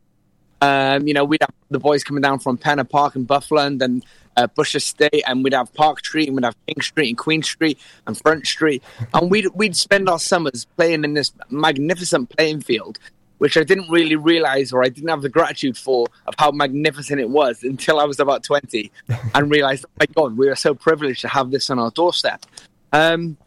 Um, 0.62 1.06
you 1.06 1.14
know, 1.14 1.24
we'd 1.24 1.40
have 1.40 1.54
the 1.70 1.78
boys 1.78 2.04
coming 2.04 2.20
down 2.20 2.38
from 2.38 2.58
Pennar 2.58 2.86
Park 2.88 3.14
and 3.14 3.26
Buffland 3.26 3.80
and 3.80 4.04
uh, 4.36 4.46
Bush 4.46 4.74
Estate, 4.74 5.22
and 5.26 5.42
we'd 5.42 5.54
have 5.54 5.72
Park 5.72 6.00
Street, 6.00 6.28
and 6.28 6.36
we'd 6.36 6.44
have 6.44 6.54
King 6.66 6.82
Street 6.82 7.08
and 7.08 7.16
Queen 7.16 7.42
Street 7.42 7.78
and 8.06 8.18
Front 8.18 8.46
Street, 8.46 8.82
and 9.14 9.30
we'd 9.30 9.46
we'd 9.54 9.74
spend 9.74 10.06
our 10.08 10.18
summers 10.18 10.66
playing 10.76 11.02
in 11.04 11.14
this 11.14 11.32
magnificent 11.48 12.28
playing 12.28 12.60
field, 12.60 12.98
which 13.38 13.56
I 13.56 13.64
didn't 13.64 13.90
really 13.90 14.16
realize 14.16 14.70
or 14.70 14.84
I 14.84 14.90
didn't 14.90 15.08
have 15.08 15.22
the 15.22 15.30
gratitude 15.30 15.78
for 15.78 16.08
of 16.26 16.34
how 16.38 16.50
magnificent 16.50 17.20
it 17.20 17.30
was 17.30 17.62
until 17.62 17.98
I 17.98 18.04
was 18.04 18.20
about 18.20 18.44
twenty, 18.44 18.92
and 19.34 19.50
realized, 19.50 19.86
oh 19.86 19.92
my 19.98 20.06
God, 20.14 20.36
we 20.36 20.48
are 20.48 20.56
so 20.56 20.74
privileged 20.74 21.22
to 21.22 21.28
have 21.28 21.50
this 21.50 21.70
on 21.70 21.78
our 21.78 21.90
doorstep. 21.90 22.44
Um, 22.92 23.38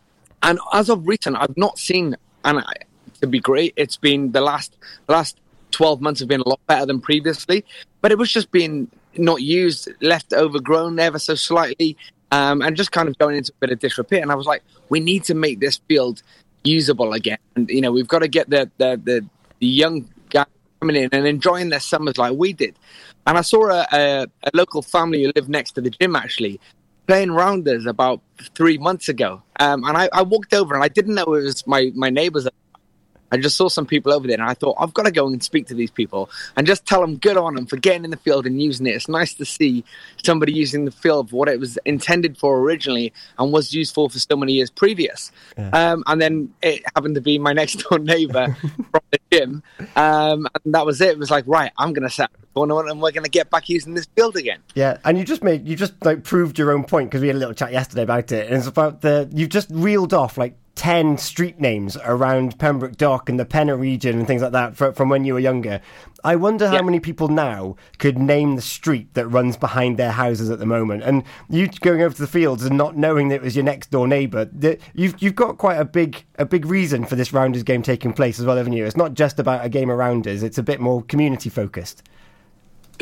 and 0.44 0.60
as 0.74 0.90
of 0.90 1.08
recent, 1.08 1.38
I've 1.38 1.58
not 1.58 1.80
seen, 1.80 2.16
and 2.44 2.60
I, 2.60 2.74
to 3.22 3.28
be 3.28 3.40
great, 3.40 3.74
it's 3.78 3.98
been 3.98 4.32
the 4.32 4.42
last 4.42 4.76
last 5.08 5.40
12 5.72 6.02
months 6.02 6.20
have 6.20 6.30
been 6.30 6.42
a 6.42 6.48
lot 6.48 6.60
better 6.68 6.86
than 6.86 7.02
previously, 7.02 7.66
but 8.02 8.12
it 8.12 8.18
was 8.18 8.32
just 8.32 8.52
being 8.52 8.90
not 9.18 9.42
used, 9.42 9.90
left 10.02 10.34
overgrown 10.34 11.00
ever 11.00 11.18
so 11.18 11.36
slightly, 11.36 11.98
um, 12.32 12.62
and 12.62 12.76
just 12.76 12.92
kind 12.92 13.10
of 13.10 13.18
going 13.18 13.38
into 13.38 13.52
a 13.52 13.56
bit 13.60 13.72
of 13.72 13.80
disrepair. 13.80 14.22
And 14.22 14.32
I 14.32 14.36
was 14.36 14.46
like, 14.46 14.64
we 14.90 15.00
need 15.00 15.24
to 15.26 15.34
make 15.34 15.60
this 15.60 15.80
field 15.88 16.22
usable 16.64 17.14
again. 17.14 17.38
And, 17.56 17.70
you 17.70 17.82
know, 17.82 17.92
we've 17.92 18.08
got 18.08 18.20
to 18.20 18.28
get 18.28 18.50
the, 18.50 18.70
the, 18.78 19.00
the, 19.04 19.26
the 19.60 19.68
young 19.68 20.10
guys 20.30 20.46
coming 20.80 20.96
in 20.96 21.10
and 21.12 21.26
enjoying 21.26 21.70
their 21.70 21.80
summers 21.80 22.18
like 22.18 22.34
we 22.38 22.54
did. 22.54 22.76
And 23.26 23.38
I 23.38 23.42
saw 23.42 23.70
a, 23.70 23.88
a, 23.92 24.28
a 24.44 24.52
local 24.54 24.82
family 24.82 25.24
who 25.24 25.32
lived 25.36 25.50
next 25.50 25.72
to 25.74 25.82
the 25.82 25.90
gym 25.90 26.16
actually 26.16 26.60
playing 27.08 27.32
rounders 27.32 27.86
about 27.86 28.22
three 28.56 28.78
months 28.78 29.10
ago. 29.10 29.42
Um, 29.60 29.84
and 29.84 29.98
I, 29.98 30.10
I 30.14 30.22
walked 30.22 30.54
over 30.54 30.74
and 30.74 30.84
I 30.84 30.88
didn't 30.88 31.16
know 31.16 31.24
it 31.24 31.44
was 31.44 31.66
my, 31.68 31.92
my 31.96 32.10
neighbors. 32.10 32.48
I 33.34 33.38
just 33.38 33.58
saw 33.58 33.68
some 33.68 33.88
people 33.88 34.14
over 34.14 34.28
there, 34.28 34.40
and 34.40 34.48
I 34.48 34.54
thought 34.54 34.76
I've 34.80 34.94
got 34.94 35.04
to 35.04 35.12
go 35.12 35.26
and 35.26 35.44
speak 35.44 35.66
to 35.68 35.74
these 35.74 35.90
people 35.90 36.30
and 36.56 36.68
just 36.68 36.86
tell 36.86 37.02
them 37.02 37.18
good 37.18 37.36
on 37.36 37.56
them 37.56 37.66
for 37.66 37.78
getting 37.78 38.06
in 38.06 38.12
the 38.12 38.18
field 38.18 38.46
and 38.46 38.62
using 38.62 38.86
it. 38.86 38.92
It's 38.92 39.10
nice 39.10 39.34
to 39.36 39.46
see 39.46 39.84
somebody 40.24 40.54
using 40.54 40.86
the 40.86 40.92
field 40.92 41.32
for 41.32 41.38
what 41.38 41.50
it 41.50 41.60
was 41.60 41.80
intended 41.86 42.38
for 42.38 42.60
originally 42.60 43.12
and 43.40 43.52
was 43.52 43.74
used 43.74 43.96
for 43.96 44.08
for 44.08 44.20
so 44.20 44.36
many 44.36 44.54
years 44.54 44.70
previous. 44.70 45.32
Um, 45.74 46.04
and 46.06 46.22
then 46.22 46.54
it 46.62 46.84
happened 46.96 47.16
to 47.16 47.22
be 47.22 47.40
my 47.40 47.54
next 47.64 47.78
door 47.78 47.98
neighbor 47.98 48.56
from 48.92 49.02
the 49.10 49.20
gym, 49.32 49.64
um, 49.96 50.48
and 50.64 50.76
that 50.76 50.86
was 50.86 51.02
it. 51.02 51.10
It 51.10 51.18
was 51.18 51.32
like, 51.32 51.46
right, 51.48 51.72
I'm 51.78 51.94
going 51.94 52.08
to 52.08 52.14
set 52.14 52.30
tournament 52.56 52.90
and 52.90 53.02
we're 53.02 53.12
going 53.12 53.24
to 53.24 53.30
get 53.30 53.50
back 53.50 53.68
using 53.70 53.94
this 53.94 54.06
field 54.16 54.36
again. 54.36 54.60
Yeah, 54.76 54.98
and 55.06 55.18
you 55.18 55.24
just 55.24 55.44
made 55.44 55.68
you 55.68 55.76
just 55.76 55.94
like 56.06 56.24
proved 56.24 56.60
your 56.60 56.72
own 56.72 56.84
point 56.84 57.10
because 57.10 57.22
we 57.22 57.28
had 57.28 57.36
a 57.36 57.40
little 57.40 57.54
chat 57.54 57.72
yesterday 57.72 58.04
about 58.04 58.32
it. 58.32 58.48
And 58.48 58.58
it's 58.58 58.68
about 58.68 59.02
the 59.02 59.30
you've 59.34 59.50
just 59.50 59.70
reeled 59.72 60.14
off 60.14 60.38
like 60.38 60.56
ten 60.84 61.18
street 61.18 61.62
names 61.62 61.96
around 62.04 62.60
Pembroke 62.60 62.98
Dock 62.98 63.30
and 63.30 63.40
the 63.40 63.46
Pennar 63.46 63.80
region 63.80 64.20
and 64.20 64.28
things 64.28 64.42
like 64.42 64.52
that 64.52 64.76
fro- 64.76 64.92
from 64.92 65.08
when 65.08 65.24
you 65.24 65.34
were 65.34 65.40
younger. 65.40 65.80
I 66.26 66.36
wonder 66.36 66.68
how 66.68 66.82
many 66.82 67.00
people 67.00 67.30
now 67.30 67.78
could 68.00 68.18
name 68.18 68.58
the 68.58 68.62
street 68.62 69.14
that 69.14 69.26
runs 69.30 69.56
behind 69.56 69.96
their 69.96 70.12
houses 70.12 70.50
at 70.50 70.60
the 70.60 70.66
moment. 70.66 71.04
And 71.04 71.24
you 71.50 71.70
going 71.70 72.02
over 72.02 72.14
to 72.14 72.22
the 72.22 72.28
fields 72.28 72.66
and 72.66 72.78
not 72.78 72.98
knowing 72.98 73.30
that 73.30 73.36
it 73.36 73.42
was 73.42 73.56
your 73.56 73.64
next 73.64 73.92
door 73.92 74.10
neighbour, 74.10 74.50
you've 74.94 75.16
you've 75.24 75.36
got 75.36 75.58
quite 75.58 75.78
a 75.78 75.86
big 75.86 76.26
a 76.38 76.44
big 76.46 76.66
reason 76.66 77.06
for 77.06 77.16
this 77.16 77.32
rounders 77.32 77.64
game 77.64 77.82
taking 77.82 78.12
place 78.12 78.38
as 78.38 78.46
well, 78.46 78.58
haven't 78.58 78.74
you? 78.74 78.86
It's 78.86 78.98
not 78.98 79.14
just 79.14 79.40
about 79.40 79.64
a 79.64 79.70
game 79.70 79.90
of 79.90 79.98
rounders; 79.98 80.44
it's 80.44 80.58
a 80.58 80.64
bit 80.64 80.82
more 80.82 81.02
community 81.04 81.50
focused. 81.50 82.04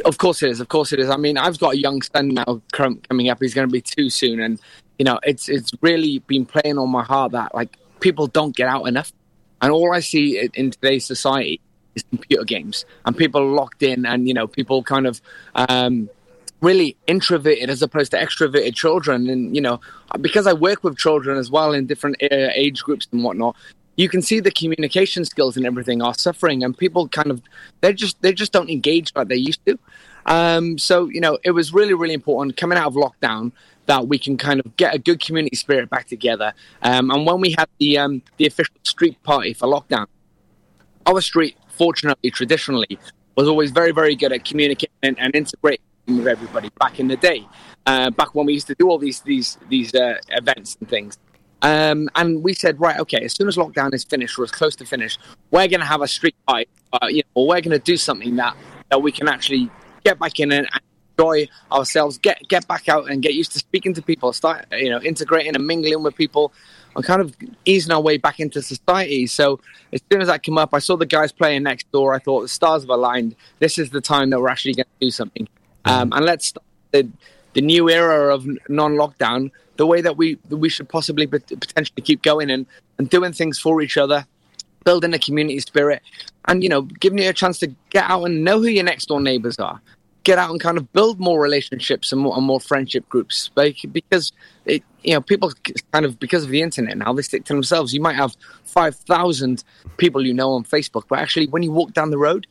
Of 0.06 0.20
course 0.20 0.44
it 0.44 0.52
is. 0.52 0.60
Of 0.60 0.68
course 0.68 0.94
it 0.94 1.00
is. 1.00 1.10
I 1.10 1.18
mean, 1.18 1.36
I've 1.36 1.58
got 1.58 1.74
a 1.74 1.78
young 1.78 2.04
son 2.04 2.30
now 2.30 2.62
coming 2.72 3.30
up. 3.30 3.40
He's 3.42 3.56
going 3.56 3.68
to 3.68 3.72
be 3.72 3.82
two 3.82 4.12
soon, 4.12 4.40
and 4.40 4.60
you 5.02 5.06
know, 5.06 5.20
it's 5.24 5.50
it's 5.50 5.72
really 5.82 6.20
been 6.28 6.46
playing 6.46 6.78
on 6.78 6.88
my 6.90 7.02
heart 7.02 7.32
that 7.32 7.56
like 7.56 7.76
people 8.02 8.28
don't 8.28 8.56
get 8.56 8.68
out 8.68 8.84
enough, 8.84 9.12
and 9.60 9.72
all 9.72 9.96
I 9.96 10.00
see 10.00 10.48
in 10.54 10.70
today's 10.70 11.08
society 11.08 11.60
is 11.96 12.04
computer 12.12 12.44
games, 12.44 12.86
and 13.04 13.18
people 13.18 13.44
locked 13.50 13.82
in, 13.82 14.06
and 14.06 14.28
you 14.28 14.36
know, 14.36 14.46
people 14.46 14.84
kind 14.84 15.08
of. 15.08 15.20
Um, 15.56 16.08
really 16.62 16.96
introverted 17.08 17.72
as 17.72 17.82
opposed 17.82 18.12
to 18.12 18.18
extroverted 18.20 18.76
children 18.76 19.32
and 19.32 19.56
you 19.56 19.62
know 19.64 19.82
because 20.20 20.46
i 20.46 20.54
work 20.54 20.84
with 20.84 20.96
children 20.96 21.36
as 21.36 21.50
well 21.50 21.74
in 21.74 21.88
different 21.88 22.16
uh, 22.22 22.50
age 22.54 22.84
groups 22.84 23.08
and 23.12 23.24
whatnot 23.24 23.56
you 23.96 24.08
can 24.08 24.22
see 24.22 24.40
the 24.40 24.52
communication 24.52 25.26
skills 25.26 25.58
and 25.58 25.66
everything 25.66 26.04
are 26.04 26.14
suffering 26.14 26.64
and 26.64 26.78
people 26.78 27.08
kind 27.08 27.32
of 27.32 27.42
they 27.80 27.92
just 27.92 28.22
they 28.22 28.32
just 28.32 28.52
don't 28.52 28.70
engage 28.70 29.12
like 29.16 29.28
they 29.28 29.36
used 29.36 29.66
to 29.66 29.80
um, 30.28 30.78
so 30.78 31.10
you 31.10 31.20
know 31.20 31.40
it 31.44 31.50
was 31.50 31.74
really 31.74 31.96
really 31.96 32.14
important 32.14 32.56
coming 32.56 32.78
out 32.78 32.86
of 32.86 32.94
lockdown 32.94 33.52
that 33.92 34.08
we 34.08 34.18
can 34.18 34.38
kind 34.38 34.62
of 34.62 34.78
get 34.78 34.96
a 34.96 35.00
good 35.00 35.20
community 35.20 35.58
spirit 35.58 35.90
back 35.90 36.08
together. 36.08 36.54
Um, 36.82 37.12
and 37.12 37.26
when 37.26 37.42
we 37.42 37.50
had 37.58 37.68
the 37.78 37.98
um, 37.98 38.22
the 38.38 38.46
official 38.46 38.76
street 38.84 39.22
party 39.24 39.54
for 39.54 39.68
lockdown 39.68 40.08
our 41.06 41.20
street 41.20 41.58
fortunately 41.68 42.30
traditionally 42.32 42.94
was 43.36 43.48
always 43.48 43.72
very 43.72 43.92
very 43.92 44.16
good 44.16 44.32
at 44.32 44.46
communicating 44.46 44.96
and, 45.04 45.20
and 45.20 45.36
integrating 45.36 45.84
with 46.08 46.28
everybody 46.28 46.70
back 46.80 47.00
in 47.02 47.08
the 47.10 47.18
day 47.18 47.46
uh, 47.86 48.10
back 48.12 48.34
when 48.34 48.46
we 48.46 48.54
used 48.54 48.68
to 48.68 48.76
do 48.76 48.90
all 48.90 48.98
these 48.98 49.20
these 49.22 49.58
these 49.68 49.94
uh, 49.94 50.16
events 50.30 50.78
and 50.80 50.88
things. 50.88 51.18
Um, 51.64 52.10
and 52.16 52.44
we 52.44 52.54
said, 52.56 52.82
right, 52.82 53.00
okay, 53.00 53.22
as 53.24 53.34
soon 53.34 53.48
as 53.48 53.56
lockdown 53.56 53.94
is 53.94 54.04
finished 54.04 54.40
or 54.40 54.44
as 54.44 54.52
close 54.52 54.76
to 54.78 54.86
finish, 54.86 55.20
we're 55.52 55.68
going 55.68 55.82
to 55.82 55.86
have 55.86 56.02
a 56.02 56.08
street 56.08 56.36
fight, 56.48 56.68
uh, 56.94 57.08
you 57.08 57.18
know, 57.18 57.30
or 57.36 57.48
we're 57.50 57.62
going 57.62 57.78
to 57.82 57.86
do 57.94 57.98
something 57.98 58.36
that, 58.38 58.58
that 58.90 59.00
we 59.04 59.12
can 59.12 59.28
actually 59.28 59.70
get 60.04 60.18
back 60.18 60.40
in 60.40 60.52
and 60.52 60.68
enjoy 61.22 61.48
ourselves, 61.72 62.18
get 62.18 62.48
get 62.48 62.68
back 62.68 62.90
out 62.90 63.10
and 63.10 63.22
get 63.22 63.34
used 63.34 63.52
to 63.54 63.60
speaking 63.60 63.94
to 63.94 64.02
people, 64.02 64.34
start, 64.34 64.66
you 64.72 64.90
know, 64.90 65.02
integrating 65.02 65.56
and 65.56 65.66
mingling 65.66 66.04
with 66.04 66.16
people, 66.16 66.52
and 66.96 67.06
kind 67.06 67.22
of 67.22 67.36
easing 67.66 67.92
our 67.92 68.02
way 68.02 68.18
back 68.18 68.40
into 68.40 68.62
society. 68.62 69.28
So 69.28 69.60
as 69.94 70.02
soon 70.12 70.22
as 70.22 70.28
that 70.28 70.44
came 70.44 70.58
up, 70.58 70.74
I 70.74 70.80
saw 70.80 70.98
the 70.98 71.06
guys 71.06 71.32
playing 71.32 71.64
next 71.64 71.92
door. 71.92 72.14
I 72.14 72.20
thought 72.20 72.42
the 72.42 72.48
stars 72.48 72.84
have 72.84 72.90
aligned. 72.90 73.36
This 73.60 73.78
is 73.78 73.90
the 73.92 74.02
time 74.02 74.30
that 74.32 74.40
we're 74.40 74.50
actually 74.50 74.74
going 74.74 74.86
to 74.86 75.06
do 75.06 75.12
something, 75.12 75.48
um, 75.86 76.12
and 76.14 76.26
let's 76.26 76.48
start 76.48 76.66
the 76.92 77.10
the 77.54 77.62
new 77.62 77.90
era 77.90 78.34
of 78.34 78.48
non-lockdown 78.70 79.52
the 79.76 79.86
way 79.86 80.00
that 80.00 80.16
we 80.16 80.38
that 80.50 80.58
we 80.58 80.70
should 80.70 80.88
possibly 80.88 81.28
potentially 81.28 82.02
keep 82.02 82.22
going 82.22 82.50
and, 82.50 82.66
and 82.98 83.10
doing 83.10 83.34
things 83.34 83.60
for 83.60 83.82
each 83.82 83.98
other 83.98 84.26
building 84.84 85.14
a 85.14 85.20
community 85.20 85.60
spirit, 85.60 86.02
and 86.46 86.64
you 86.64 86.70
know, 86.70 86.82
giving 86.82 87.20
you 87.20 87.30
a 87.30 87.34
chance 87.34 87.60
to 87.60 87.68
get 87.90 88.10
out 88.10 88.24
and 88.24 88.44
know 88.44 88.60
who 88.60 88.68
your 88.68 88.84
next 88.84 89.06
door 89.06 89.22
neighbors 89.22 89.60
are. 89.60 89.80
Get 90.24 90.38
out 90.38 90.52
and 90.52 90.60
kind 90.60 90.78
of 90.78 90.92
build 90.94 91.20
more 91.20 91.42
relationships 91.42 92.12
and 92.12 92.22
more, 92.22 92.36
and 92.38 92.46
more 92.46 92.60
friendship 92.60 93.08
groups, 93.10 93.50
Like, 93.56 93.78
because 93.92 94.32
it, 94.66 94.84
you 95.04 95.14
know, 95.14 95.22
people 95.22 95.52
kind 95.92 96.06
of 96.06 96.20
because 96.20 96.44
of 96.44 96.50
the 96.50 96.62
internet 96.62 96.98
now 96.98 97.12
they 97.14 97.24
stick 97.24 97.46
to 97.46 97.54
themselves. 97.54 97.94
You 97.94 98.02
might 98.02 98.16
have 98.16 98.36
five 98.64 98.96
thousand 98.96 99.64
people 99.98 100.26
you 100.26 100.34
know 100.34 100.52
on 100.52 100.64
Facebook, 100.64 101.04
but 101.10 101.20
actually, 101.20 101.48
when 101.48 101.64
you 101.64 101.72
walk 101.72 101.94
down 101.94 102.12
the 102.12 102.20
road, 102.20 102.46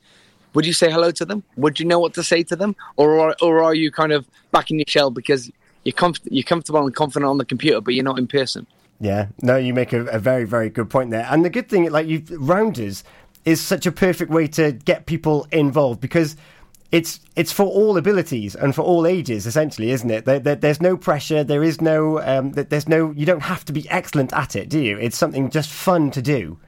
would 0.54 0.66
you 0.66 0.72
say 0.72 0.90
hello 0.90 1.10
to 1.12 1.24
them? 1.24 1.44
Would 1.56 1.78
you 1.78 1.86
know 1.86 2.00
what 2.00 2.14
to 2.14 2.24
say 2.24 2.42
to 2.44 2.56
them, 2.56 2.74
or 2.96 3.20
are, 3.20 3.36
or 3.40 3.62
are 3.62 3.74
you 3.74 3.92
kind 3.92 4.12
of 4.12 4.26
back 4.50 4.70
in 4.70 4.78
your 4.78 4.86
shell 4.88 5.10
because 5.10 5.50
you're 5.84 5.92
comf- 5.92 6.20
you're 6.24 6.42
comfortable 6.42 6.84
and 6.84 6.94
confident 6.94 7.28
on 7.28 7.38
the 7.38 7.44
computer, 7.44 7.80
but 7.80 7.94
you're 7.94 8.04
not 8.04 8.18
in 8.18 8.26
person? 8.26 8.66
Yeah, 9.00 9.28
no, 9.40 9.56
you 9.56 9.72
make 9.72 9.92
a, 9.92 10.04
a 10.06 10.18
very, 10.18 10.44
very 10.44 10.68
good 10.68 10.90
point 10.90 11.10
there. 11.10 11.26
And 11.30 11.44
the 11.44 11.50
good 11.50 11.68
thing, 11.68 11.90
like 11.90 12.06
you, 12.06 12.22
rounders 12.32 13.02
is 13.46 13.60
such 13.60 13.86
a 13.86 13.92
perfect 13.92 14.30
way 14.30 14.46
to 14.46 14.72
get 14.72 15.06
people 15.06 15.46
involved 15.50 16.00
because 16.00 16.36
it's 16.92 17.20
it's 17.36 17.52
for 17.52 17.66
all 17.66 17.96
abilities 17.96 18.56
and 18.56 18.74
for 18.74 18.82
all 18.82 19.06
ages, 19.06 19.46
essentially, 19.46 19.90
isn't 19.90 20.10
it? 20.10 20.24
There, 20.24 20.40
there, 20.40 20.56
there's 20.56 20.80
no 20.80 20.96
pressure. 20.96 21.44
There 21.44 21.62
is 21.62 21.80
no 21.80 22.20
um, 22.20 22.52
there's 22.52 22.88
no 22.88 23.12
you 23.12 23.24
don't 23.24 23.42
have 23.42 23.64
to 23.66 23.72
be 23.72 23.88
excellent 23.88 24.32
at 24.32 24.56
it, 24.56 24.68
do 24.68 24.80
you? 24.80 24.98
It's 24.98 25.16
something 25.16 25.50
just 25.50 25.70
fun 25.70 26.10
to 26.12 26.22
do. 26.22 26.58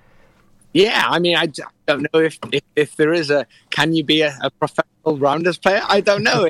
Yeah, 0.72 1.04
I 1.06 1.18
mean, 1.18 1.36
I 1.36 1.48
don't 1.86 2.06
know 2.12 2.20
if, 2.20 2.38
if, 2.50 2.62
if 2.76 2.96
there 2.96 3.12
is 3.12 3.30
a 3.30 3.46
can 3.70 3.94
you 3.94 4.04
be 4.04 4.22
a, 4.22 4.36
a 4.42 4.50
professional 4.50 5.18
rounders 5.18 5.58
player? 5.58 5.82
I 5.86 6.00
don't 6.00 6.22
know. 6.22 6.48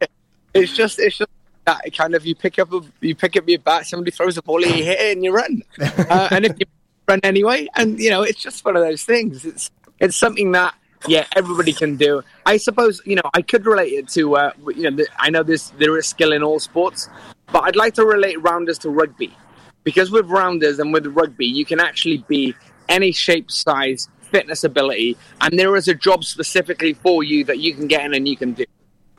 it's 0.54 0.76
just 0.76 0.98
it's 0.98 1.18
just 1.18 1.30
that 1.64 1.80
kind 1.96 2.14
of 2.14 2.26
you 2.26 2.34
pick 2.34 2.58
up 2.58 2.72
a, 2.72 2.80
you 3.00 3.14
pick 3.14 3.36
up 3.36 3.48
your 3.48 3.58
bat, 3.58 3.86
somebody 3.86 4.10
throws 4.10 4.36
a 4.36 4.42
ball, 4.42 4.60
you 4.60 4.84
hit 4.84 5.00
it, 5.00 5.12
and 5.16 5.24
you 5.24 5.32
run. 5.32 5.62
Uh, 5.80 6.28
and 6.30 6.44
if 6.44 6.52
you 6.58 6.66
run 7.08 7.20
anyway, 7.22 7.66
and 7.74 7.98
you 7.98 8.10
know, 8.10 8.22
it's 8.22 8.42
just 8.42 8.64
one 8.64 8.76
of 8.76 8.82
those 8.82 9.02
things. 9.02 9.44
It's 9.46 9.70
it's 9.98 10.16
something 10.16 10.52
that 10.52 10.74
yeah, 11.06 11.26
everybody 11.36 11.72
can 11.72 11.96
do. 11.96 12.22
I 12.46 12.56
suppose 12.56 13.00
you 13.04 13.16
know 13.16 13.22
I 13.34 13.42
could 13.42 13.66
relate 13.66 13.92
it 13.92 14.08
to 14.10 14.36
uh, 14.36 14.52
you 14.74 14.90
know 14.90 14.96
the, 14.96 15.06
I 15.18 15.30
know 15.30 15.42
this 15.42 15.70
there 15.78 15.96
is 15.98 16.06
skill 16.06 16.32
in 16.32 16.42
all 16.42 16.60
sports, 16.60 17.08
but 17.52 17.64
I'd 17.64 17.76
like 17.76 17.94
to 17.94 18.04
relate 18.04 18.42
rounders 18.42 18.78
to 18.78 18.90
rugby 18.90 19.34
because 19.82 20.10
with 20.10 20.26
rounders 20.26 20.78
and 20.78 20.92
with 20.92 21.06
rugby 21.06 21.46
you 21.46 21.64
can 21.64 21.80
actually 21.80 22.18
be 22.28 22.54
any 22.88 23.12
shape, 23.12 23.50
size, 23.50 24.08
fitness, 24.20 24.64
ability, 24.64 25.16
and 25.40 25.58
there 25.58 25.74
is 25.76 25.88
a 25.88 25.94
job 25.94 26.24
specifically 26.24 26.94
for 26.94 27.22
you 27.22 27.44
that 27.44 27.58
you 27.58 27.74
can 27.74 27.86
get 27.86 28.04
in 28.04 28.14
and 28.14 28.28
you 28.28 28.36
can 28.36 28.52
do. 28.52 28.64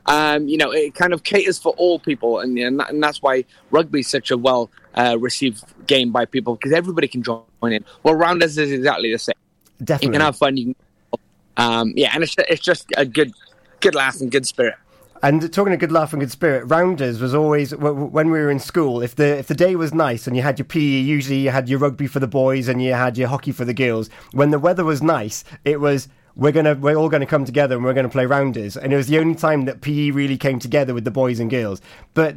Um, 0.08 0.48
you 0.48 0.58
know, 0.58 0.72
it 0.72 0.94
kind 0.94 1.14
of 1.14 1.24
caters 1.24 1.58
for 1.58 1.74
all 1.78 1.98
people, 1.98 2.40
and 2.40 2.58
and, 2.60 2.80
that, 2.80 2.92
and 2.92 3.02
that's 3.02 3.22
why 3.22 3.46
rugby 3.72 4.02
is 4.02 4.08
such 4.08 4.30
a 4.30 4.38
well 4.38 4.70
uh, 4.94 5.18
received 5.20 5.64
game 5.88 6.12
by 6.12 6.26
people 6.26 6.56
because 6.56 6.74
everybody 6.74 7.08
can 7.08 7.24
join 7.24 7.44
in. 7.64 7.84
Well, 8.04 8.14
rounders 8.14 8.58
is 8.58 8.72
exactly 8.72 9.12
the 9.12 9.20
same. 9.20 9.36
Definitely. 9.84 10.08
You 10.08 10.12
can 10.14 10.22
have 10.22 10.38
fun. 10.38 10.58
You 10.58 10.66
can, 10.66 10.76
um, 11.58 11.94
yeah, 11.96 12.12
and 12.14 12.24
it's 12.24 12.36
it's 12.50 12.62
just 12.62 12.88
a 12.98 13.06
good 13.06 13.34
good 13.80 13.96
laugh 13.96 14.20
and 14.20 14.32
good 14.32 14.46
spirit. 14.46 14.76
And 15.24 15.52
talking 15.52 15.74
of 15.74 15.80
good 15.80 15.92
laugh 15.92 16.14
and 16.14 16.20
good 16.20 16.32
spirit, 16.32 16.66
rounders 16.66 17.20
was 17.20 17.34
always 17.34 17.76
when 17.76 18.30
we 18.30 18.40
were 18.40 18.52
in 18.52 18.60
school. 18.60 19.02
If 19.02 19.16
the 19.16 19.38
if 19.38 19.48
the 19.48 19.56
day 19.56 19.76
was 19.76 19.94
nice 19.94 20.28
and 20.28 20.36
you 20.36 20.44
had 20.44 20.60
your 20.60 20.66
PE, 20.66 20.80
usually 20.82 21.40
you 21.40 21.50
had 21.50 21.68
your 21.68 21.80
rugby 21.80 22.08
for 22.08 22.20
the 22.20 22.28
boys 22.28 22.68
and 22.68 22.82
you 22.82 22.94
had 22.94 23.18
your 23.18 23.28
hockey 23.28 23.52
for 23.52 23.66
the 23.66 23.74
girls. 23.74 24.10
When 24.34 24.52
the 24.52 24.60
weather 24.60 24.84
was 24.84 25.02
nice, 25.02 25.44
it 25.64 25.80
was 25.80 26.10
we're 26.36 26.52
gonna 26.52 26.76
we're 26.76 26.96
all 26.96 27.10
gonna 27.10 27.26
come 27.26 27.46
together 27.46 27.76
and 27.76 27.84
we're 27.84 27.94
gonna 27.94 28.10
play 28.10 28.26
rounders. 28.26 28.76
And 28.76 28.94
it 28.94 28.98
was 28.98 29.08
the 29.08 29.18
only 29.18 29.36
time 29.36 29.66
that 29.66 29.82
PE 29.82 30.12
really 30.12 30.38
came 30.38 30.60
together 30.60 30.94
with 30.94 31.06
the 31.06 31.12
boys 31.12 31.40
and 31.40 31.50
girls. 31.50 31.82
But 32.14 32.36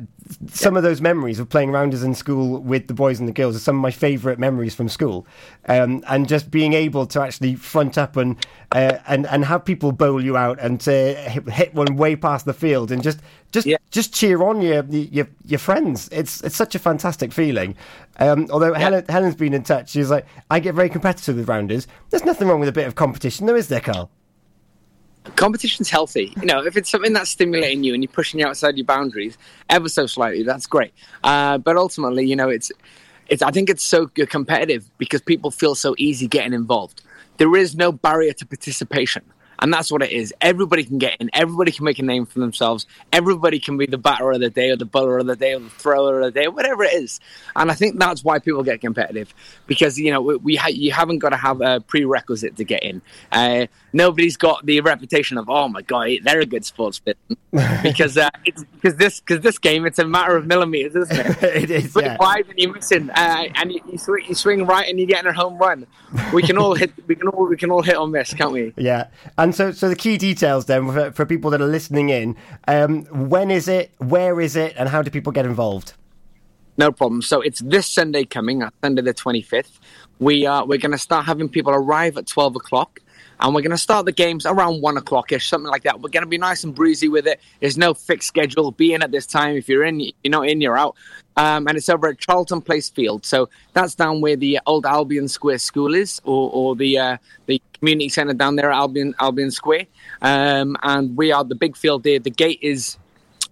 some 0.50 0.76
of 0.76 0.82
those 0.82 1.00
memories 1.00 1.38
of 1.38 1.48
playing 1.48 1.70
rounders 1.70 2.02
in 2.02 2.14
school 2.14 2.58
with 2.60 2.86
the 2.88 2.94
boys 2.94 3.18
and 3.18 3.28
the 3.28 3.32
girls 3.32 3.56
are 3.56 3.60
some 3.60 3.76
of 3.76 3.82
my 3.82 3.90
favourite 3.90 4.38
memories 4.38 4.74
from 4.74 4.88
school. 4.88 5.26
Um, 5.66 6.02
and 6.08 6.28
just 6.28 6.50
being 6.50 6.72
able 6.72 7.06
to 7.06 7.20
actually 7.20 7.54
front 7.54 7.98
up 7.98 8.16
and 8.16 8.36
uh, 8.72 8.98
and 9.06 9.26
and 9.26 9.44
have 9.44 9.64
people 9.64 9.92
bowl 9.92 10.22
you 10.22 10.36
out 10.36 10.58
and 10.60 10.80
to 10.82 11.14
hit 11.14 11.74
one 11.74 11.96
way 11.96 12.16
past 12.16 12.44
the 12.44 12.52
field 12.52 12.92
and 12.92 13.02
just 13.02 13.20
just 13.52 13.68
just 13.90 14.14
cheer 14.14 14.42
on 14.42 14.60
your 14.60 14.84
your 14.84 15.28
your 15.44 15.58
friends. 15.58 16.08
It's 16.12 16.42
it's 16.42 16.56
such 16.56 16.74
a 16.74 16.78
fantastic 16.78 17.32
feeling. 17.32 17.74
Um, 18.18 18.48
although 18.50 18.74
Helen, 18.74 19.04
Helen's 19.08 19.36
been 19.36 19.54
in 19.54 19.62
touch, 19.62 19.90
she's 19.90 20.10
like, 20.10 20.26
I 20.50 20.60
get 20.60 20.74
very 20.74 20.88
competitive 20.88 21.36
with 21.36 21.48
rounders. 21.48 21.86
There's 22.10 22.24
nothing 22.24 22.48
wrong 22.48 22.60
with 22.60 22.68
a 22.68 22.72
bit 22.72 22.86
of 22.86 22.94
competition, 22.94 23.46
though, 23.46 23.54
is 23.54 23.68
there, 23.68 23.80
Carl? 23.80 24.10
Competition's 25.36 25.90
healthy. 25.90 26.32
You 26.40 26.46
know, 26.46 26.64
if 26.64 26.76
it's 26.76 26.90
something 26.90 27.12
that's 27.12 27.30
stimulating 27.30 27.84
you 27.84 27.94
and 27.94 28.02
you're 28.02 28.12
pushing 28.12 28.40
you 28.40 28.46
outside 28.46 28.76
your 28.76 28.86
boundaries 28.86 29.38
ever 29.68 29.88
so 29.88 30.06
slightly, 30.06 30.42
that's 30.42 30.66
great. 30.66 30.92
Uh, 31.24 31.58
but 31.58 31.76
ultimately, 31.76 32.26
you 32.26 32.36
know, 32.36 32.48
it's 32.48 32.70
it's. 33.28 33.42
I 33.42 33.50
think 33.50 33.70
it's 33.70 33.82
so 33.82 34.06
competitive 34.06 34.90
because 34.98 35.20
people 35.20 35.50
feel 35.50 35.74
so 35.74 35.94
easy 35.98 36.26
getting 36.26 36.52
involved. 36.52 37.02
There 37.36 37.54
is 37.56 37.76
no 37.76 37.92
barrier 37.92 38.32
to 38.32 38.46
participation. 38.46 39.22
And 39.60 39.72
that's 39.72 39.90
what 39.90 40.02
it 40.02 40.10
is. 40.12 40.32
Everybody 40.40 40.84
can 40.84 40.98
get 40.98 41.16
in. 41.20 41.30
Everybody 41.32 41.72
can 41.72 41.84
make 41.84 41.98
a 41.98 42.02
name 42.02 42.26
for 42.26 42.38
themselves. 42.38 42.86
Everybody 43.12 43.58
can 43.58 43.76
be 43.76 43.86
the 43.86 43.98
batter 43.98 44.30
of 44.30 44.40
the 44.40 44.50
day, 44.50 44.70
or 44.70 44.76
the 44.76 44.84
bowler 44.84 45.18
of 45.18 45.26
the 45.26 45.36
day, 45.36 45.54
or 45.54 45.60
the 45.60 45.68
thrower 45.70 46.20
of 46.20 46.32
the 46.32 46.40
day, 46.40 46.48
whatever 46.48 46.84
it 46.84 46.94
is. 46.94 47.18
And 47.56 47.70
I 47.70 47.74
think 47.74 47.98
that's 47.98 48.22
why 48.22 48.38
people 48.38 48.62
get 48.62 48.80
competitive 48.80 49.34
because 49.66 49.98
you 49.98 50.12
know 50.12 50.20
we, 50.20 50.36
we 50.36 50.56
ha- 50.56 50.68
you 50.68 50.92
haven't 50.92 51.18
got 51.18 51.30
to 51.30 51.36
have 51.36 51.60
a 51.60 51.80
prerequisite 51.80 52.56
to 52.56 52.64
get 52.64 52.82
in. 52.82 53.02
Uh, 53.32 53.66
nobody's 53.92 54.36
got 54.36 54.64
the 54.64 54.80
reputation 54.80 55.38
of 55.38 55.48
oh 55.48 55.66
my 55.66 55.80
god 55.82 56.10
they're 56.22 56.40
a 56.40 56.46
good 56.46 56.64
sportsman 56.64 57.14
because 57.82 58.16
uh, 58.18 58.28
it's 58.44 58.62
because 58.64 58.96
this 58.96 59.20
because 59.20 59.40
this 59.42 59.58
game 59.58 59.86
it's 59.86 59.98
a 59.98 60.04
matter 60.06 60.36
of 60.36 60.46
millimeters, 60.46 60.94
isn't 61.10 61.26
it? 61.42 61.42
it 61.42 61.70
is. 61.70 61.92
Swing 61.92 62.04
Yeah. 62.04 62.16
wide 62.20 62.46
and 62.48 62.58
you're 62.58 62.72
missing, 62.72 63.10
uh, 63.10 63.44
and 63.56 63.72
you, 63.72 63.80
you, 63.90 63.98
swing, 63.98 64.24
you 64.28 64.34
swing 64.34 64.66
right 64.66 64.88
and 64.88 64.98
you're 64.98 65.08
getting 65.08 65.28
a 65.30 65.32
home 65.32 65.58
run. 65.58 65.86
We 66.32 66.42
can 66.42 66.58
all 66.58 66.74
hit. 66.74 66.92
We 67.06 67.14
can 67.16 67.28
all 67.28 67.46
we 67.48 67.56
can 67.56 67.70
all 67.70 67.82
hit 67.82 67.96
on 67.96 68.12
this, 68.12 68.32
can't 68.34 68.52
we? 68.52 68.72
Yeah, 68.76 69.08
and 69.36 69.47
so 69.54 69.72
so 69.72 69.88
the 69.88 69.96
key 69.96 70.16
details 70.16 70.66
then 70.66 70.92
for, 70.92 71.12
for 71.12 71.26
people 71.26 71.50
that 71.50 71.60
are 71.60 71.66
listening 71.66 72.08
in. 72.08 72.36
Um, 72.66 73.04
when 73.06 73.50
is 73.50 73.68
it? 73.68 73.92
Where 73.98 74.40
is 74.40 74.56
it? 74.56 74.74
And 74.76 74.88
how 74.88 75.02
do 75.02 75.10
people 75.10 75.32
get 75.32 75.46
involved? 75.46 75.94
No 76.76 76.92
problem. 76.92 77.22
So 77.22 77.40
it's 77.40 77.60
this 77.60 77.88
Sunday 77.88 78.24
coming, 78.24 78.62
uh, 78.62 78.70
Sunday 78.82 79.02
the 79.02 79.12
25th. 79.12 79.80
We 80.20 80.46
are 80.46 80.64
we're 80.64 80.78
going 80.78 80.92
to 80.92 80.98
start 80.98 81.26
having 81.26 81.48
people 81.48 81.72
arrive 81.72 82.16
at 82.16 82.26
12 82.26 82.56
o'clock, 82.56 83.00
and 83.40 83.54
we're 83.54 83.62
going 83.62 83.70
to 83.70 83.78
start 83.78 84.06
the 84.06 84.12
games 84.12 84.46
around 84.46 84.82
one 84.82 84.96
o'clock 84.96 85.32
ish, 85.32 85.48
something 85.48 85.70
like 85.70 85.84
that. 85.84 86.00
We're 86.00 86.10
going 86.10 86.24
to 86.24 86.28
be 86.28 86.38
nice 86.38 86.64
and 86.64 86.74
breezy 86.74 87.08
with 87.08 87.26
it. 87.26 87.40
There's 87.60 87.78
no 87.78 87.94
fixed 87.94 88.28
schedule. 88.28 88.72
Be 88.72 88.94
in 88.94 89.02
at 89.02 89.12
this 89.12 89.26
time. 89.26 89.56
If 89.56 89.68
you're 89.68 89.84
in, 89.84 90.00
you're 90.00 90.12
not 90.26 90.48
in, 90.48 90.60
you're 90.60 90.76
out. 90.76 90.96
Um, 91.36 91.68
and 91.68 91.76
it's 91.76 91.88
over 91.88 92.08
at 92.08 92.18
Charlton 92.18 92.60
Place 92.60 92.88
Field. 92.88 93.24
So 93.24 93.48
that's 93.72 93.94
down 93.94 94.20
where 94.20 94.34
the 94.34 94.58
old 94.66 94.84
Albion 94.84 95.28
Square 95.28 95.58
School 95.58 95.94
is, 95.94 96.20
or, 96.24 96.50
or 96.52 96.74
the 96.74 96.98
uh, 96.98 97.16
the 97.46 97.62
community 97.74 98.08
centre 98.08 98.34
down 98.34 98.56
there 98.56 98.72
at 98.72 98.76
Albion 98.76 99.14
Albion 99.20 99.52
Square. 99.52 99.86
Um, 100.20 100.76
and 100.82 101.16
we 101.16 101.30
are 101.30 101.44
the 101.44 101.54
big 101.54 101.76
field 101.76 102.02
there. 102.02 102.18
The 102.18 102.30
gate 102.30 102.58
is 102.60 102.98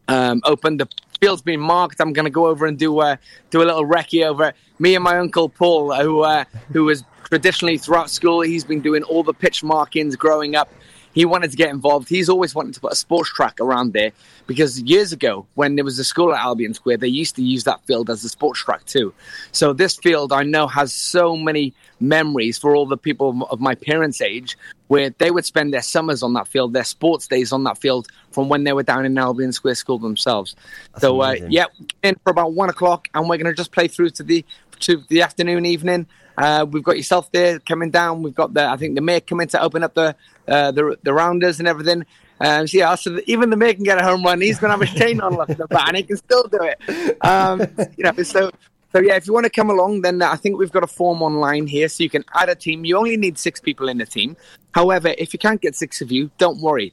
um, 0.09 0.40
open. 0.44 0.79
The 0.79 0.88
field's 1.20 1.42
been 1.42 1.61
marked. 1.61 2.01
I'm 2.01 2.12
going 2.12 2.25
to 2.25 2.31
go 2.31 2.46
over 2.46 2.66
and 2.66 2.77
do 2.77 2.99
uh, 2.99 3.16
do 3.51 3.62
a 3.62 3.64
little 3.64 3.87
recce 3.87 4.25
over. 4.25 4.53
Me 4.81 4.96
and 4.96 5.05
my 5.05 5.18
uncle 5.18 5.49
Paul, 5.49 5.94
who 5.94 6.22
uh, 6.22 6.44
who 6.72 6.85
was 6.87 7.05
traditionally 7.28 7.78
throughout 7.78 8.10
school, 8.10 8.40
he's 8.40 8.64
been 8.64 8.80
doing 8.80 9.02
all 9.04 9.22
the 9.22 9.34
pitch 9.34 9.62
markings 9.62 10.16
growing 10.16 10.54
up. 10.54 10.70
He 11.12 11.24
wanted 11.24 11.50
to 11.50 11.56
get 11.56 11.70
involved. 11.70 12.10
He's 12.10 12.28
always 12.28 12.54
wanted 12.54 12.74
to 12.74 12.80
put 12.80 12.92
a 12.92 12.96
sports 12.96 13.30
track 13.30 13.58
around 13.58 13.94
there 13.94 14.12
because 14.46 14.82
years 14.82 15.12
ago, 15.12 15.46
when 15.54 15.76
there 15.76 15.84
was 15.84 15.98
a 15.98 16.04
school 16.04 16.34
at 16.34 16.40
Albion 16.40 16.74
Square, 16.74 16.98
they 16.98 17.08
used 17.08 17.36
to 17.36 17.42
use 17.42 17.64
that 17.64 17.80
field 17.86 18.10
as 18.10 18.22
a 18.22 18.28
sports 18.28 18.60
track 18.60 18.84
too. 18.84 19.14
So 19.50 19.72
this 19.72 19.96
field, 19.96 20.30
I 20.30 20.42
know, 20.42 20.66
has 20.66 20.92
so 20.92 21.34
many 21.34 21.72
memories 22.00 22.58
for 22.58 22.76
all 22.76 22.84
the 22.84 22.98
people 22.98 23.48
of- 23.50 23.60
my 23.60 23.74
parents' 23.74 24.20
age, 24.20 24.58
where 24.88 25.08
they 25.08 25.30
would 25.30 25.46
spend 25.46 25.72
their 25.72 25.80
summers 25.80 26.22
on 26.22 26.34
that 26.34 26.48
field, 26.48 26.74
their 26.74 26.84
sports 26.84 27.26
days 27.26 27.50
on 27.50 27.64
that 27.64 27.78
field, 27.78 28.08
from 28.30 28.50
when 28.50 28.64
they 28.64 28.74
were 28.74 28.82
down 28.82 29.06
in 29.06 29.16
Albion 29.16 29.52
Square 29.52 29.76
School 29.76 29.98
themselves. 29.98 30.54
so 30.98 31.22
uh, 31.22 31.36
yeah, 31.48 31.64
in 32.02 32.14
for 32.24 32.30
about 32.30 32.52
one 32.52 32.68
o'clock, 32.68 33.08
and 33.14 33.26
we're 33.26 33.38
going 33.38 33.50
to 33.50 33.54
just 33.54 33.72
play 33.72 33.88
through 33.88 34.10
to 34.10 34.22
the 34.22 34.44
to 34.80 35.02
the 35.08 35.22
afternoon, 35.22 35.64
evening. 35.64 36.06
Uh, 36.37 36.66
we've 36.68 36.83
got 36.83 36.96
yourself 36.96 37.31
there 37.33 37.59
coming 37.59 37.90
down. 37.90 38.22
We've 38.22 38.35
got 38.35 38.55
the 38.55 38.66
I 38.66 38.77
think 38.77 38.94
the 38.94 39.01
mayor 39.01 39.20
coming 39.20 39.49
to 39.49 39.62
open 39.62 39.83
up 39.83 39.94
the 39.94 40.14
uh, 40.46 40.70
the 40.72 40.99
the 41.03 41.12
rounders 41.12 41.59
and 41.59 41.68
everything. 41.68 42.05
Um, 42.40 42.66
so 42.66 42.79
yeah, 42.79 42.94
so 42.94 43.18
even 43.27 43.51
the 43.51 43.57
mayor 43.57 43.75
can 43.75 43.85
get 43.85 43.99
a 43.99 44.05
home 44.05 44.22
run. 44.22 44.40
He's 44.40 44.59
going 44.59 44.79
to 44.79 44.87
have 44.87 44.94
a 44.94 44.99
chain 44.99 45.20
on 45.20 45.35
left 45.35 45.57
the 45.57 45.66
bat, 45.66 45.88
and 45.88 45.96
he 45.96 46.03
can 46.03 46.16
still 46.18 46.44
do 46.44 46.59
it. 46.61 47.25
Um, 47.25 47.61
you 47.96 48.05
know, 48.05 48.12
so 48.22 48.51
so 48.92 49.01
yeah, 49.01 49.16
if 49.16 49.27
you 49.27 49.33
want 49.33 49.44
to 49.44 49.51
come 49.51 49.70
along, 49.70 50.03
then 50.03 50.20
I 50.22 50.37
think 50.37 50.59
we've 50.59 50.72
got 50.72 50.85
a 50.85 50.87
form 50.87 51.22
online 51.22 51.66
here, 51.66 51.88
so 51.88 52.03
you 52.03 52.11
can 52.11 52.25
add 52.35 52.49
a 52.49 52.55
team. 52.55 52.85
You 52.85 52.99
only 52.99 53.16
need 53.16 53.38
six 53.38 53.61
people 53.61 53.88
in 53.88 53.99
the 53.99 54.07
team. 54.07 54.37
However, 54.72 55.14
if 55.16 55.33
you 55.33 55.38
can't 55.38 55.61
get 55.61 55.75
six 55.75 56.01
of 56.03 56.12
you, 56.12 56.31
don't 56.38 56.61
worry 56.61 56.92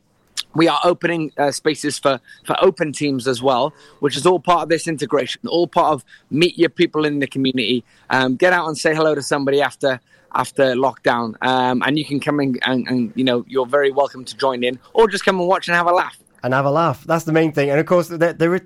we 0.55 0.67
are 0.67 0.79
opening 0.83 1.31
uh, 1.37 1.51
spaces 1.51 1.97
for, 1.97 2.19
for 2.45 2.55
open 2.61 2.93
teams 2.93 3.27
as 3.27 3.41
well, 3.41 3.73
which 3.99 4.15
is 4.17 4.25
all 4.25 4.39
part 4.39 4.63
of 4.63 4.69
this 4.69 4.87
integration, 4.87 5.41
all 5.47 5.67
part 5.67 5.93
of 5.93 6.05
meet 6.29 6.57
your 6.57 6.69
people 6.69 7.05
in 7.05 7.19
the 7.19 7.27
community, 7.27 7.83
um, 8.09 8.35
get 8.35 8.53
out 8.53 8.67
and 8.67 8.77
say 8.77 8.93
hello 8.95 9.15
to 9.15 9.21
somebody 9.21 9.61
after 9.61 9.99
after 10.35 10.73
lockdown, 10.73 11.35
um, 11.45 11.83
and 11.85 11.99
you 11.99 12.03
can 12.03 12.19
come 12.19 12.39
in 12.39 12.57
and, 12.63 12.87
and 12.87 13.13
you 13.15 13.23
know 13.23 13.45
you're 13.47 13.67
very 13.67 13.91
welcome 13.91 14.25
to 14.25 14.35
join 14.35 14.63
in, 14.63 14.79
or 14.93 15.07
just 15.07 15.23
come 15.23 15.39
and 15.39 15.47
watch 15.47 15.67
and 15.67 15.75
have 15.75 15.85
a 15.85 15.91
laugh. 15.91 16.17
and 16.43 16.53
have 16.53 16.65
a 16.65 16.71
laugh. 16.71 17.03
That's 17.03 17.25
the 17.25 17.31
main 17.31 17.51
thing. 17.51 17.69
And 17.69 17.79
of 17.79 17.85
course, 17.85 18.07
there, 18.07 18.33
there, 18.33 18.55
is, 18.55 18.61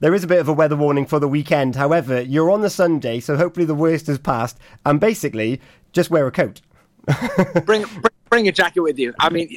there 0.00 0.14
is 0.14 0.24
a 0.24 0.26
bit 0.26 0.40
of 0.40 0.48
a 0.48 0.52
weather 0.52 0.76
warning 0.76 1.06
for 1.06 1.20
the 1.20 1.28
weekend. 1.28 1.76
However, 1.76 2.20
you're 2.20 2.50
on 2.50 2.62
the 2.62 2.70
Sunday, 2.70 3.20
so 3.20 3.36
hopefully 3.36 3.64
the 3.64 3.76
worst 3.76 4.08
has 4.08 4.18
passed. 4.18 4.58
And 4.84 5.00
basically, 5.00 5.60
just 5.92 6.10
wear 6.10 6.26
a 6.26 6.32
coat. 6.32 6.60
bring, 7.64 7.84
bring 7.84 8.14
bring 8.34 8.48
a 8.48 8.52
jacket 8.52 8.80
with 8.80 8.98
you. 8.98 9.14
I 9.20 9.30
mean, 9.30 9.48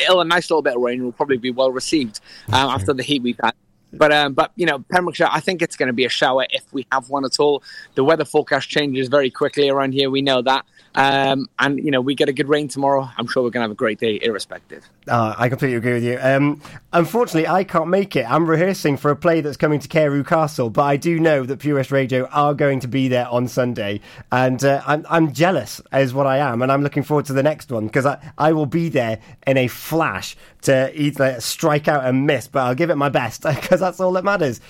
it'll 0.00 0.20
a 0.20 0.24
nice 0.24 0.50
little 0.50 0.62
bit 0.62 0.76
of 0.76 0.82
rain 0.82 1.04
will 1.04 1.12
probably 1.12 1.38
be 1.38 1.50
well 1.50 1.70
received 1.70 2.20
um, 2.48 2.70
after 2.70 2.92
the 2.92 3.02
heat 3.02 3.22
we've 3.22 3.38
had. 3.42 3.54
But 3.92 4.12
um, 4.12 4.32
but 4.32 4.52
you 4.56 4.66
know, 4.66 4.78
Pembrokeshire, 4.90 5.28
I 5.30 5.40
think 5.40 5.60
it's 5.60 5.76
going 5.76 5.88
to 5.88 5.92
be 5.92 6.04
a 6.04 6.08
shower 6.08 6.46
if 6.50 6.64
we 6.72 6.86
have 6.90 7.10
one 7.10 7.24
at 7.24 7.38
all. 7.38 7.62
The 7.94 8.02
weather 8.02 8.24
forecast 8.24 8.68
changes 8.68 9.08
very 9.08 9.30
quickly 9.30 9.68
around 9.68 9.92
here. 9.92 10.10
We 10.10 10.22
know 10.22 10.42
that. 10.42 10.64
Um, 10.94 11.48
and 11.58 11.78
you 11.78 11.90
know, 11.90 12.00
we 12.00 12.14
get 12.14 12.28
a 12.28 12.32
good 12.32 12.48
rain 12.48 12.68
tomorrow. 12.68 13.08
I'm 13.16 13.26
sure 13.26 13.42
we're 13.42 13.50
going 13.50 13.60
to 13.60 13.68
have 13.68 13.70
a 13.70 13.74
great 13.74 13.98
day, 13.98 14.18
irrespective. 14.22 14.88
Uh, 15.08 15.34
I 15.36 15.48
completely 15.48 15.76
agree 15.76 15.94
with 15.94 16.04
you. 16.04 16.18
Um, 16.20 16.60
unfortunately, 16.92 17.48
I 17.48 17.64
can't 17.64 17.88
make 17.88 18.14
it. 18.14 18.24
I'm 18.30 18.48
rehearsing 18.48 18.96
for 18.96 19.10
a 19.10 19.16
play 19.16 19.40
that's 19.40 19.56
coming 19.56 19.80
to 19.80 19.88
Carew 19.88 20.22
Castle, 20.22 20.70
but 20.70 20.82
I 20.82 20.96
do 20.96 21.18
know 21.18 21.44
that 21.44 21.58
Pure 21.58 21.76
West 21.76 21.90
Radio 21.90 22.26
are 22.28 22.54
going 22.54 22.80
to 22.80 22.88
be 22.88 23.08
there 23.08 23.26
on 23.28 23.48
Sunday, 23.48 24.00
and 24.30 24.62
uh, 24.64 24.80
I'm, 24.86 25.04
I'm 25.10 25.32
jealous, 25.32 25.80
is 25.92 26.14
what 26.14 26.26
I 26.26 26.38
am, 26.38 26.62
and 26.62 26.70
I'm 26.70 26.82
looking 26.82 27.02
forward 27.02 27.26
to 27.26 27.32
the 27.32 27.42
next 27.42 27.72
one 27.72 27.86
because 27.86 28.06
I, 28.06 28.32
I 28.38 28.52
will 28.52 28.66
be 28.66 28.88
there 28.90 29.18
in 29.46 29.56
a 29.56 29.66
flash 29.68 30.36
to 30.62 30.92
either 31.00 31.40
strike 31.40 31.88
out 31.88 32.04
and 32.04 32.26
miss, 32.26 32.46
but 32.46 32.60
I'll 32.60 32.74
give 32.76 32.90
it 32.90 32.96
my 32.96 33.08
best 33.08 33.42
because 33.54 33.80
that's 33.80 33.98
all 33.98 34.12
that 34.12 34.24
matters. 34.24 34.60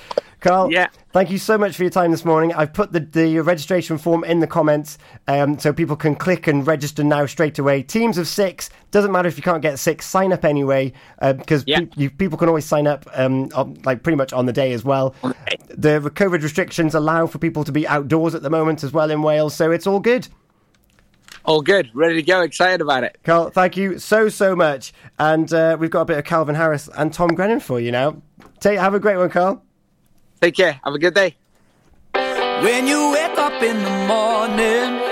Carl, 0.40 0.72
Yeah. 0.72 0.88
thank 1.12 1.30
you 1.30 1.38
so 1.38 1.56
much 1.56 1.76
for 1.76 1.84
your 1.84 1.90
time 1.90 2.10
this 2.10 2.24
morning. 2.24 2.52
I've 2.52 2.72
put 2.72 2.92
the, 2.92 2.98
the 2.98 3.38
registration 3.40 3.96
form 3.96 4.24
in 4.24 4.40
the 4.40 4.46
comments 4.48 4.98
um, 5.28 5.56
so 5.58 5.72
people 5.72 5.94
can 5.94 6.16
click 6.16 6.48
and 6.48 6.66
register 6.66 7.04
now 7.04 7.26
straight 7.26 7.60
away. 7.60 7.82
Teams 7.84 8.18
of 8.18 8.26
six, 8.26 8.68
doesn't 8.90 9.12
matter 9.12 9.28
if 9.28 9.36
you 9.36 9.42
can't 9.44 9.62
get 9.62 9.78
six, 9.78 10.04
sign 10.06 10.21
up 10.30 10.44
anyway 10.44 10.92
because 11.22 11.64
Yeah. 11.66 11.80
you, 11.96 12.10
people 12.10 12.36
can 12.36 12.48
always 12.48 12.66
sign 12.66 12.86
up 12.86 13.06
um, 13.14 13.48
on, 13.54 13.78
like 13.84 14.02
pretty 14.02 14.16
much 14.16 14.34
on 14.34 14.44
the 14.44 14.52
day 14.52 14.74
as 14.74 14.84
well. 14.84 15.14
The 15.70 16.00
COVID 16.00 16.42
restrictions 16.42 16.94
allow 16.94 17.26
for 17.26 17.38
people 17.38 17.64
to 17.64 17.72
be 17.72 17.88
outdoors 17.88 18.34
at 18.34 18.42
the 18.42 18.50
moment 18.50 18.84
as 18.84 18.92
well 18.92 19.10
in 19.10 19.22
Wales, 19.22 19.54
so 19.54 19.70
it's 19.70 19.86
all 19.86 20.00
good. 20.00 20.28
All 21.44 21.62
good, 21.62 21.90
ready 21.94 22.14
to 22.16 22.22
go, 22.22 22.42
excited 22.42 22.80
about 22.82 23.02
it. 23.04 23.18
Carl, 23.24 23.50
thank 23.50 23.76
you 23.76 23.98
so, 23.98 24.28
so 24.28 24.54
much. 24.54 24.92
And 25.18 25.52
uh, 25.52 25.76
we've 25.80 25.90
got 25.90 26.02
a 26.02 26.04
bit 26.04 26.18
of 26.18 26.24
Calvin 26.24 26.54
Harris 26.54 26.88
and 26.96 27.12
Tom 27.12 27.28
Grennan 27.34 27.58
for 27.60 27.80
you 27.80 27.90
now. 27.90 28.22
Take, 28.60 28.78
have 28.78 28.94
a 28.94 29.00
great 29.00 29.16
one, 29.16 29.30
Carl. 29.30 29.64
Take 30.40 30.54
care. 30.54 30.78
Have 30.84 30.94
a 30.94 30.98
good 30.98 31.14
day. 31.14 31.34
When 32.14 32.86
you 32.86 33.10
wake 33.12 33.38
up 33.38 33.60
in 33.60 33.82
the 33.82 34.06
morning 34.06 35.11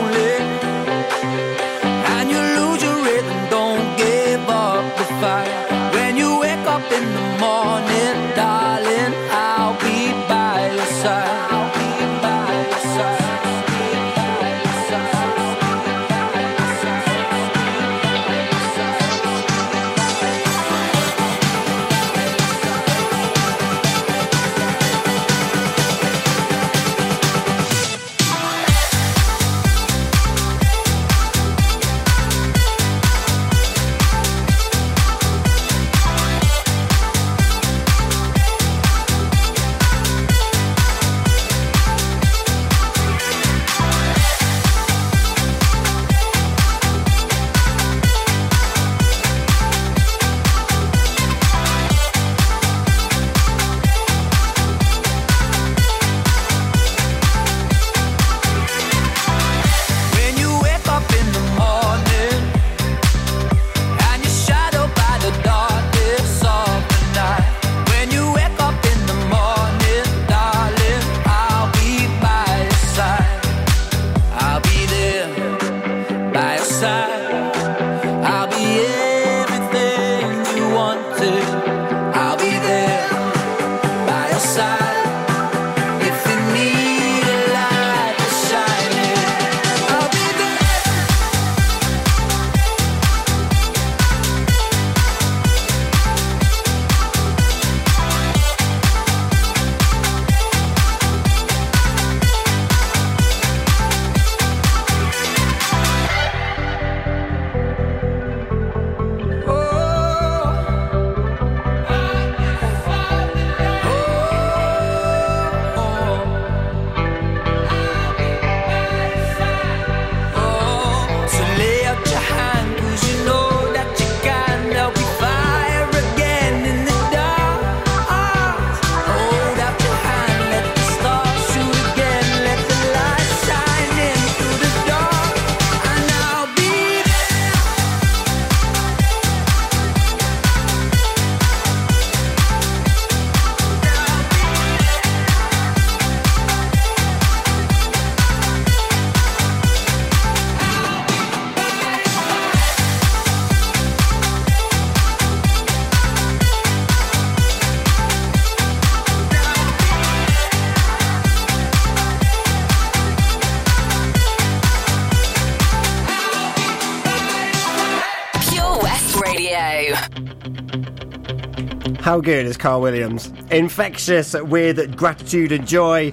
How 172.11 172.19
good 172.19 172.45
is 172.45 172.57
Carl 172.57 172.81
Williams? 172.81 173.31
Infectious 173.51 174.33
with 174.33 174.97
gratitude 174.97 175.53
and 175.53 175.65
joy, 175.65 176.11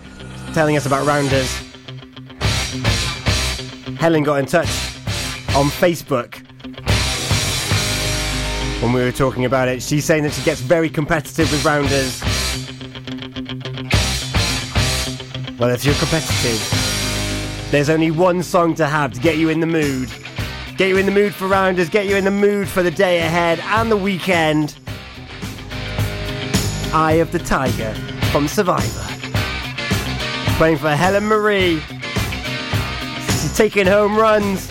telling 0.54 0.76
us 0.76 0.86
about 0.86 1.04
Rounders. 1.04 1.50
Helen 3.98 4.22
got 4.22 4.38
in 4.38 4.46
touch 4.46 4.68
on 5.56 5.66
Facebook 5.66 6.36
when 8.80 8.92
we 8.92 9.02
were 9.02 9.10
talking 9.10 9.44
about 9.44 9.66
it. 9.66 9.82
She's 9.82 10.04
saying 10.04 10.22
that 10.22 10.34
she 10.34 10.44
gets 10.44 10.60
very 10.60 10.88
competitive 10.88 11.50
with 11.50 11.64
Rounders. 11.64 12.22
Well, 15.58 15.70
if 15.70 15.84
you're 15.84 15.96
competitive, 15.96 17.72
there's 17.72 17.90
only 17.90 18.12
one 18.12 18.44
song 18.44 18.76
to 18.76 18.86
have 18.86 19.14
to 19.14 19.20
get 19.20 19.36
you 19.36 19.48
in 19.48 19.58
the 19.58 19.66
mood. 19.66 20.12
Get 20.76 20.90
you 20.90 20.96
in 20.98 21.06
the 21.06 21.12
mood 21.12 21.34
for 21.34 21.48
Rounders, 21.48 21.88
get 21.88 22.06
you 22.06 22.14
in 22.14 22.22
the 22.22 22.30
mood 22.30 22.68
for 22.68 22.84
the 22.84 22.90
day 22.92 23.18
ahead 23.18 23.58
and 23.58 23.90
the 23.90 23.96
weekend. 23.96 24.77
Eye 26.92 27.18
of 27.20 27.32
the 27.32 27.38
Tiger 27.38 27.92
from 28.32 28.48
Survivor. 28.48 29.04
Playing 30.56 30.78
for 30.78 30.90
Helen 30.90 31.26
Marie. 31.26 31.80
She's 33.26 33.56
taking 33.56 33.86
home 33.86 34.16
runs. 34.16 34.70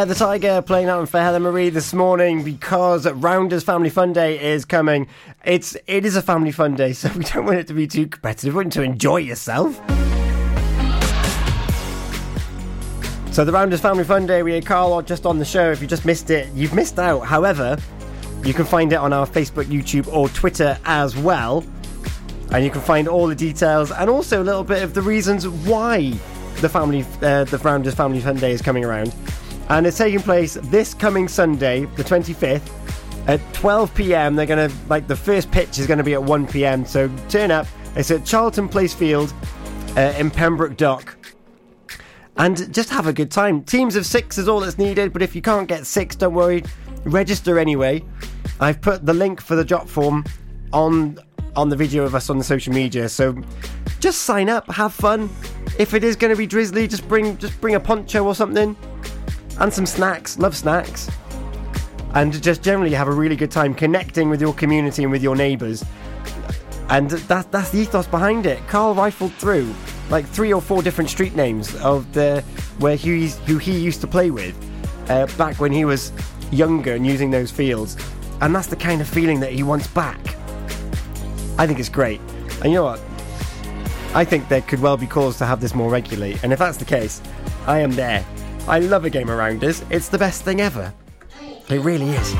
Of 0.00 0.08
the 0.08 0.14
Tiger 0.14 0.62
playing 0.62 0.88
out 0.88 1.10
for 1.10 1.20
Helen 1.20 1.42
Marie 1.42 1.68
this 1.68 1.92
morning 1.92 2.42
because 2.42 3.06
Rounders 3.06 3.62
Family 3.62 3.90
Fun 3.90 4.14
Day 4.14 4.40
is 4.52 4.64
coming. 4.64 5.06
It's 5.44 5.76
it 5.86 6.06
is 6.06 6.16
a 6.16 6.22
family 6.22 6.52
fun 6.52 6.74
day, 6.74 6.92
so 6.94 7.10
we 7.10 7.24
don't 7.24 7.44
want 7.44 7.58
it 7.58 7.66
to 7.66 7.74
be 7.74 7.86
too 7.86 8.06
competitive. 8.06 8.54
We 8.54 8.62
want 8.62 8.72
to 8.72 8.82
enjoy 8.82 9.18
yourself. 9.18 9.76
So 13.30 13.44
the 13.44 13.52
Rounders 13.52 13.80
Family 13.82 14.04
Fun 14.04 14.24
Day, 14.24 14.42
we 14.42 14.54
had 14.54 14.64
Carl 14.64 15.02
just 15.02 15.26
on 15.26 15.38
the 15.38 15.44
show. 15.44 15.70
If 15.70 15.82
you 15.82 15.86
just 15.86 16.06
missed 16.06 16.30
it, 16.30 16.50
you've 16.54 16.72
missed 16.72 16.98
out. 16.98 17.20
However, 17.20 17.76
you 18.42 18.54
can 18.54 18.64
find 18.64 18.94
it 18.94 18.96
on 18.96 19.12
our 19.12 19.26
Facebook, 19.26 19.64
YouTube, 19.64 20.10
or 20.10 20.30
Twitter 20.30 20.78
as 20.86 21.14
well. 21.14 21.62
And 22.52 22.64
you 22.64 22.70
can 22.70 22.80
find 22.80 23.06
all 23.06 23.26
the 23.26 23.34
details 23.34 23.92
and 23.92 24.08
also 24.08 24.42
a 24.42 24.44
little 24.44 24.64
bit 24.64 24.82
of 24.82 24.94
the 24.94 25.02
reasons 25.02 25.46
why 25.46 26.12
the 26.62 26.70
family, 26.70 27.04
uh, 27.20 27.44
the 27.44 27.60
Rounders 27.62 27.94
Family 27.94 28.20
Fun 28.20 28.36
Day 28.36 28.52
is 28.52 28.62
coming 28.62 28.84
around. 28.84 29.14
And 29.70 29.86
it's 29.86 29.96
taking 29.96 30.20
place 30.20 30.54
this 30.64 30.92
coming 30.92 31.28
Sunday, 31.28 31.86
the 31.96 32.02
25th, 32.04 32.68
at 33.28 33.40
12 33.54 33.94
pm. 33.94 34.34
They're 34.34 34.46
to, 34.68 34.74
like, 34.88 35.06
the 35.06 35.16
first 35.16 35.50
pitch 35.50 35.78
is 35.78 35.86
to 35.98 36.04
be 36.04 36.14
at 36.14 36.22
1 36.22 36.46
pm. 36.48 36.84
So 36.84 37.08
turn 37.28 37.50
up. 37.50 37.66
It's 37.94 38.10
at 38.10 38.24
Charlton 38.24 38.68
Place 38.68 38.92
Field 38.92 39.32
uh, 39.96 40.12
in 40.18 40.30
Pembroke 40.30 40.76
Dock 40.76 41.16
and 42.36 42.72
just 42.72 42.88
have 42.90 43.06
a 43.06 43.12
good 43.12 43.30
time. 43.30 43.62
Teams 43.62 43.96
of 43.96 44.06
six 44.06 44.38
is 44.38 44.48
all 44.48 44.60
that's 44.60 44.78
needed, 44.78 45.12
but 45.12 45.20
if 45.22 45.34
you 45.36 45.42
can't 45.42 45.68
get 45.68 45.86
six, 45.86 46.16
don't 46.16 46.34
worry. 46.34 46.64
Register 47.04 47.58
anyway. 47.58 48.02
I've 48.60 48.80
put 48.80 49.04
the 49.04 49.14
link 49.14 49.40
for 49.40 49.56
the 49.56 49.64
drop 49.64 49.88
form 49.88 50.24
on 50.72 51.18
on 51.56 51.68
the 51.68 51.76
video 51.76 52.04
of 52.04 52.14
us 52.14 52.30
on 52.30 52.38
the 52.38 52.44
social 52.44 52.72
media, 52.72 53.08
so 53.08 53.36
just 53.98 54.22
sign 54.22 54.48
up, 54.48 54.70
have 54.70 54.94
fun. 54.94 55.28
If 55.78 55.94
it 55.94 56.04
is 56.04 56.14
going 56.14 56.32
to 56.32 56.36
be 56.36 56.46
drizzly, 56.46 56.86
just 56.86 57.06
bring 57.08 57.36
just 57.38 57.60
bring 57.60 57.74
a 57.74 57.80
poncho 57.80 58.24
or 58.24 58.34
something 58.34 58.76
and 59.60 59.72
some 59.72 59.86
snacks. 59.86 60.38
Love 60.38 60.56
snacks. 60.56 61.08
And 62.14 62.42
just 62.42 62.62
generally 62.62 62.92
have 62.94 63.06
a 63.06 63.12
really 63.12 63.36
good 63.36 63.50
time 63.50 63.74
connecting 63.74 64.28
with 64.28 64.40
your 64.40 64.52
community 64.54 65.04
and 65.04 65.12
with 65.12 65.22
your 65.22 65.36
neighbours. 65.36 65.84
And 66.88 67.08
that, 67.10 67.52
that's 67.52 67.70
the 67.70 67.78
ethos 67.78 68.08
behind 68.08 68.46
it. 68.46 68.58
Carl 68.66 68.94
rifled 68.94 69.32
through 69.34 69.72
like 70.08 70.26
three 70.26 70.52
or 70.52 70.60
four 70.60 70.82
different 70.82 71.08
street 71.08 71.36
names 71.36 71.76
of 71.76 72.12
the 72.12 72.42
where 72.78 72.96
he, 72.96 73.28
who 73.46 73.58
he 73.58 73.78
used 73.78 74.00
to 74.00 74.08
play 74.08 74.30
with 74.32 74.56
uh, 75.08 75.26
back 75.38 75.60
when 75.60 75.70
he 75.70 75.84
was 75.84 76.12
younger 76.50 76.94
and 76.94 77.06
using 77.06 77.30
those 77.30 77.52
fields. 77.52 77.96
And 78.40 78.54
that's 78.54 78.66
the 78.66 78.76
kind 78.76 79.00
of 79.00 79.08
feeling 79.08 79.38
that 79.40 79.52
he 79.52 79.62
wants 79.62 79.86
back. 79.86 80.18
I 81.58 81.66
think 81.66 81.78
it's 81.78 81.88
great. 81.88 82.20
And 82.62 82.72
you 82.72 82.78
know 82.78 82.84
what? 82.84 83.00
I 84.14 84.24
think 84.24 84.48
there 84.48 84.62
could 84.62 84.80
well 84.80 84.96
be 84.96 85.06
cause 85.06 85.38
to 85.38 85.46
have 85.46 85.60
this 85.60 85.74
more 85.74 85.90
regularly. 85.90 86.36
And 86.42 86.52
if 86.52 86.58
that's 86.58 86.78
the 86.78 86.84
case, 86.84 87.22
I 87.66 87.78
am 87.78 87.92
there. 87.92 88.24
I 88.68 88.78
love 88.78 89.04
a 89.04 89.10
game 89.10 89.28
of 89.28 89.36
rounders. 89.36 89.82
It's 89.90 90.08
the 90.08 90.18
best 90.18 90.42
thing 90.42 90.60
ever. 90.60 90.92
It 91.68 91.80
really 91.80 92.10
is. 92.10 92.32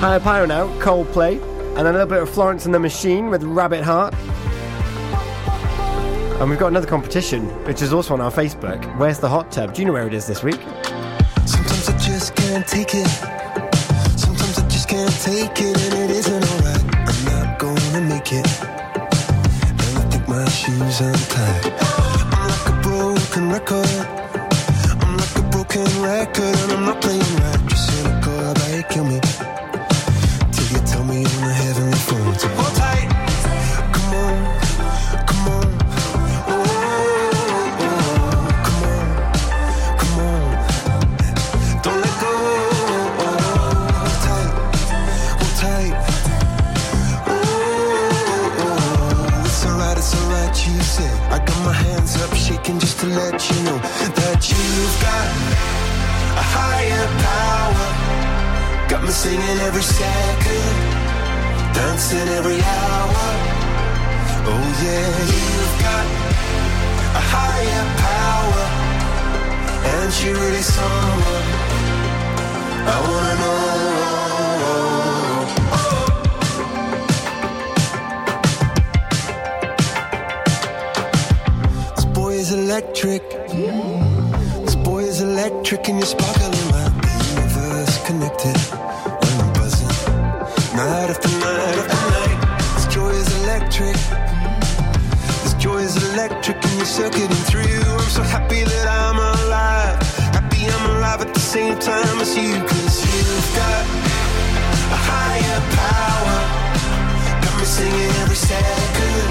Higher 0.00 0.20
Power 0.20 0.46
now, 0.46 0.66
Coldplay, 0.80 1.40
and 1.76 1.88
a 1.88 1.92
little 1.92 2.06
bit 2.06 2.22
of 2.22 2.30
Florence 2.30 2.64
and 2.66 2.74
the 2.74 2.78
Machine 2.78 3.30
with 3.30 3.42
Rabbit 3.42 3.82
Heart. 3.82 4.14
And 6.40 6.50
we've 6.50 6.58
got 6.58 6.68
another 6.68 6.86
competition, 6.86 7.46
which 7.64 7.82
is 7.82 7.92
also 7.92 8.14
on 8.14 8.20
our 8.20 8.30
Facebook. 8.30 8.84
Where's 8.98 9.18
the 9.18 9.28
hot 9.28 9.50
tub? 9.50 9.74
Do 9.74 9.82
you 9.82 9.86
know 9.86 9.92
where 9.94 10.06
it 10.06 10.12
is 10.12 10.26
this 10.26 10.42
week? 10.42 10.60
Sometimes 11.46 11.88
I 11.88 11.98
just 11.98 12.36
can't 12.36 12.66
take 12.66 12.94
it. 12.94 13.06
Sometimes 14.18 14.58
I 14.58 14.68
just 14.68 14.88
can't 14.88 15.20
take 15.22 15.52
it, 15.58 15.92
and 15.92 15.94
it 15.94 16.10
isn't 16.10 16.44
alright. 16.52 16.84
I'm 17.08 17.24
not 17.24 17.58
gonna 17.58 18.00
make 18.02 18.32
it. 18.32 18.46
And 18.62 19.98
I 19.98 20.08
think 20.10 20.28
my 20.28 20.44
shoes 20.50 21.00
untied. 21.00 21.72
I'm 22.32 22.48
like 22.48 22.68
a 22.68 22.80
broken 22.82 23.50
record. 23.50 24.35
Broken 25.68 26.02
record, 26.02 26.56
and 26.56 26.72
I'm 26.72 26.84
not 26.84 27.00
playing 27.02 27.20
right. 27.20 27.66
Just 27.68 27.90
cynical, 27.90 28.32
how 28.32 28.50
about 28.52 28.74
you 28.74 28.82
kill 28.84 29.04
me? 29.04 29.20
Till 30.52 30.66
you 30.72 30.78
tell 30.86 31.04
me 31.04 31.18
on 31.18 31.24
the 31.24 31.52
heavenly 31.52 31.98
phone 31.98 32.34
to 32.34 32.48
hold 32.48 32.74
tight. 32.76 33.08
Come 33.92 34.14
on, 34.14 34.36
come 35.26 35.48
on. 35.48 35.66
Oh, 36.48 36.54
oh, 36.56 37.82
oh, 37.82 37.98
come 38.64 38.82
on, 38.88 39.06
come 39.98 40.18
on. 40.20 40.46
Don't 41.82 42.00
let 42.00 42.14
go. 42.22 42.32
Hold 43.98 44.18
tight, 44.24 44.50
hold 45.40 45.54
tight. 45.60 45.94
Oh, 48.58 49.42
it's 49.44 49.64
alright, 49.66 49.98
it's 49.98 50.14
alright, 50.14 50.56
you 50.66 50.74
say. 50.82 51.10
I 51.30 51.38
got 51.44 51.60
my 51.64 51.72
hands 51.72 52.12
up, 52.22 52.32
shaking 52.34 52.78
just 52.78 53.00
to 53.00 53.06
let 53.06 53.50
you 53.50 53.56
know 53.64 53.78
that 53.78 54.48
you've 54.48 55.02
got 55.02 55.45
higher 56.58 57.06
power. 57.26 57.86
Got 58.90 59.00
me 59.04 59.10
singing 59.10 59.58
every 59.68 59.82
second, 59.82 60.76
dancing 61.76 62.28
every 62.38 62.60
hour. 62.76 63.24
Oh 64.50 64.66
yeah, 64.84 65.10
you've 65.32 65.76
got 65.86 66.06
a 67.20 67.22
higher 67.34 67.84
power, 68.06 68.64
and 69.94 70.08
she 70.16 70.28
really 70.42 70.64
someone 70.76 71.46
I 72.94 72.96
wanna 73.08 73.34
know. 73.42 73.60
Oh. 75.76 75.86
This 81.96 82.06
boy 82.18 82.32
is 82.34 82.50
electric. 82.52 83.24
Is 83.48 84.05
electric, 85.30 85.88
and 85.88 85.98
you're 85.98 86.06
sparkling 86.06 86.52
like 86.76 86.94
the 87.02 87.14
universe 87.34 87.94
connected. 88.06 88.56
When 89.22 89.34
I'm 89.42 89.52
buzzing, 89.58 89.94
night 90.78 91.08
after 91.12 91.30
night 91.46 91.76
after 91.82 92.00
night. 92.14 92.38
This 92.74 92.86
joy 92.94 93.10
is 93.22 93.28
electric. 93.42 93.96
This 95.42 95.54
joy 95.54 95.78
is 95.88 95.94
electric, 96.10 96.58
and 96.64 96.74
you're 96.78 96.92
circuiting 97.00 97.42
through. 97.50 97.82
I'm 98.02 98.10
so 98.18 98.22
happy 98.22 98.62
that 98.62 98.86
I'm 99.02 99.18
alive. 99.18 99.98
Happy 100.38 100.60
I'm 100.74 100.84
alive 100.96 101.20
at 101.26 101.32
the 101.34 101.40
same 101.54 101.76
time 101.78 102.16
as 102.24 102.32
you, 102.36 102.52
cause 102.70 102.96
you've 103.10 103.50
got 103.60 103.82
a 104.96 105.00
higher 105.10 105.60
power. 105.82 106.38
Got 107.42 107.54
me 107.58 107.66
singing 107.76 108.12
every 108.22 108.40
second, 108.52 109.26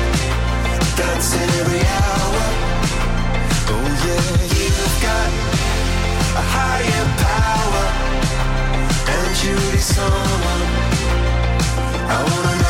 dancing 1.00 1.50
every 1.62 1.84
hour. 2.00 2.44
Oh 3.74 3.88
yeah, 4.06 4.28
you've 4.60 4.98
got 5.08 5.55
higher 6.56 7.08
power, 7.26 7.86
and 9.14 9.44
you 9.44 9.54
really 9.56 9.84
someone? 9.96 10.64
I 12.16 12.18
wanna 12.30 12.65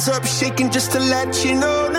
hands 0.00 0.08
up, 0.08 0.24
shaking 0.26 0.70
just 0.70 0.92
to 0.92 0.98
let 0.98 1.44
you 1.44 1.54
know 1.54 1.89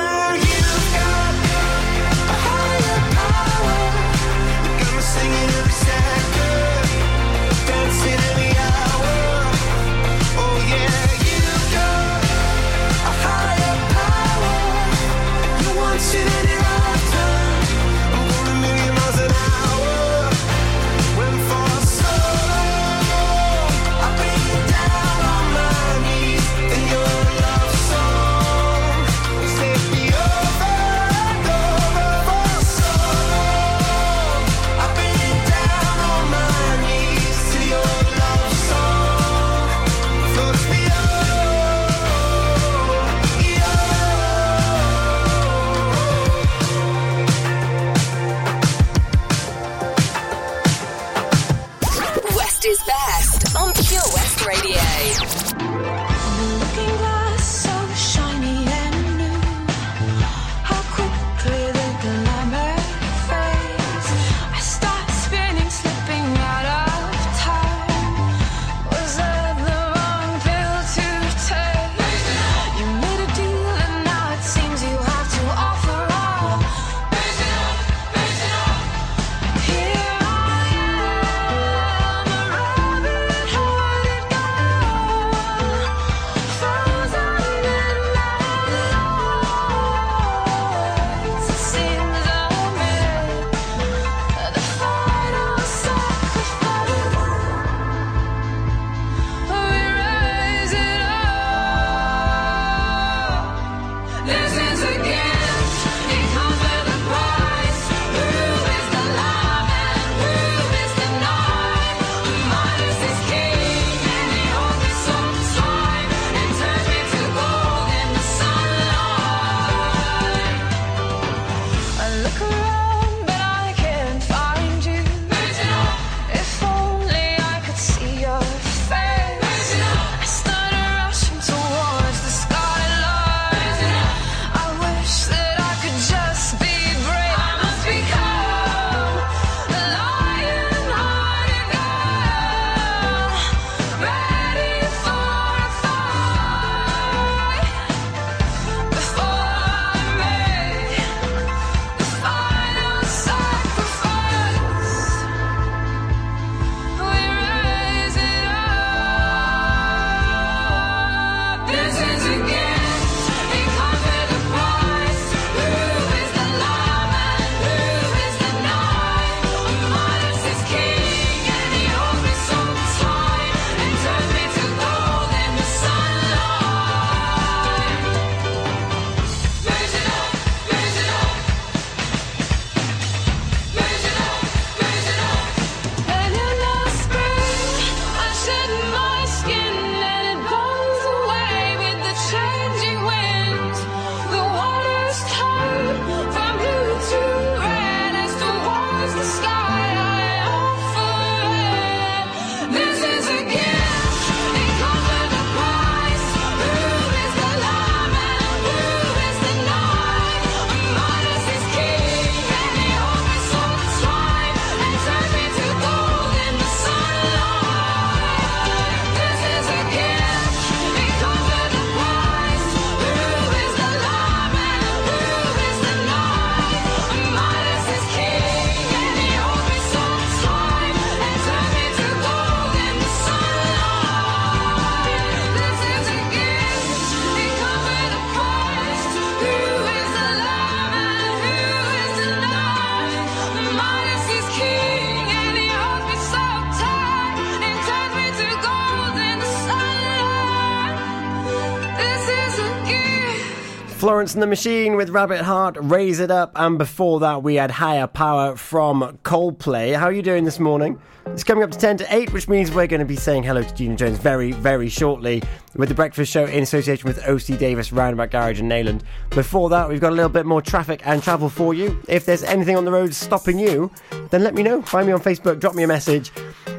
Florence 254.22 254.36
and 254.36 254.43
the 254.43 254.47
Machine 254.47 254.95
with 254.95 255.09
Rabbit 255.09 255.41
Heart, 255.41 255.78
Raise 255.80 256.19
It 256.19 256.30
Up, 256.30 256.51
and 256.53 256.78
before 256.78 257.19
that 257.22 257.41
we 257.41 257.55
had 257.55 257.72
Higher 257.72 258.05
Power 258.05 258.55
from 258.55 259.17
Coldplay. 259.24 259.97
How 259.97 260.05
are 260.05 260.11
you 260.11 260.22
doing 260.22 260.45
this 260.45 260.59
morning? 260.59 261.01
It's 261.26 261.43
coming 261.43 261.63
up 261.63 261.72
to 261.72 261.80
10 261.80 261.97
to 261.97 262.15
8, 262.15 262.32
which 262.32 262.47
means 262.47 262.69
we're 262.69 262.86
going 262.86 262.99
to 262.99 263.05
be 263.05 263.15
saying 263.15 263.41
hello 263.41 263.63
to 263.63 263.74
Gina 263.74 263.95
Jones 263.95 264.19
very, 264.19 264.51
very 264.51 264.89
shortly 264.89 265.41
with 265.76 265.89
the 265.89 265.95
breakfast 265.95 266.32
show 266.32 266.45
in 266.45 266.61
association 266.61 267.07
with 267.07 267.28
OC 267.28 267.57
Davis 267.57 267.91
Roundabout 267.91 268.30
Garage 268.30 268.59
in 268.59 268.69
Neyland. 268.69 269.01
Before 269.32 269.69
that, 269.69 269.89
we've 269.89 269.99
got 269.99 270.11
a 270.11 270.15
little 270.15 270.30
bit 270.30 270.45
more 270.45 270.61
traffic 270.61 271.01
and 271.03 271.24
travel 271.24 271.49
for 271.49 271.74
you. 271.74 271.99
If 272.07 272.24
there's 272.28 272.43
anything 272.43 272.78
on 272.78 272.86
the 272.86 272.91
road 272.91 273.15
stopping 273.15 273.57
you, 273.57 273.89
then 274.30 274.43
let 274.43 274.53
me 274.53 274.61
know. 274.61 274.84
Find 274.84 275.07
me 275.07 275.13
on 275.13 275.19
Facebook, 275.19 275.59
drop 275.59 275.74
me 275.74 275.82
a 275.82 275.88
message, 275.88 276.32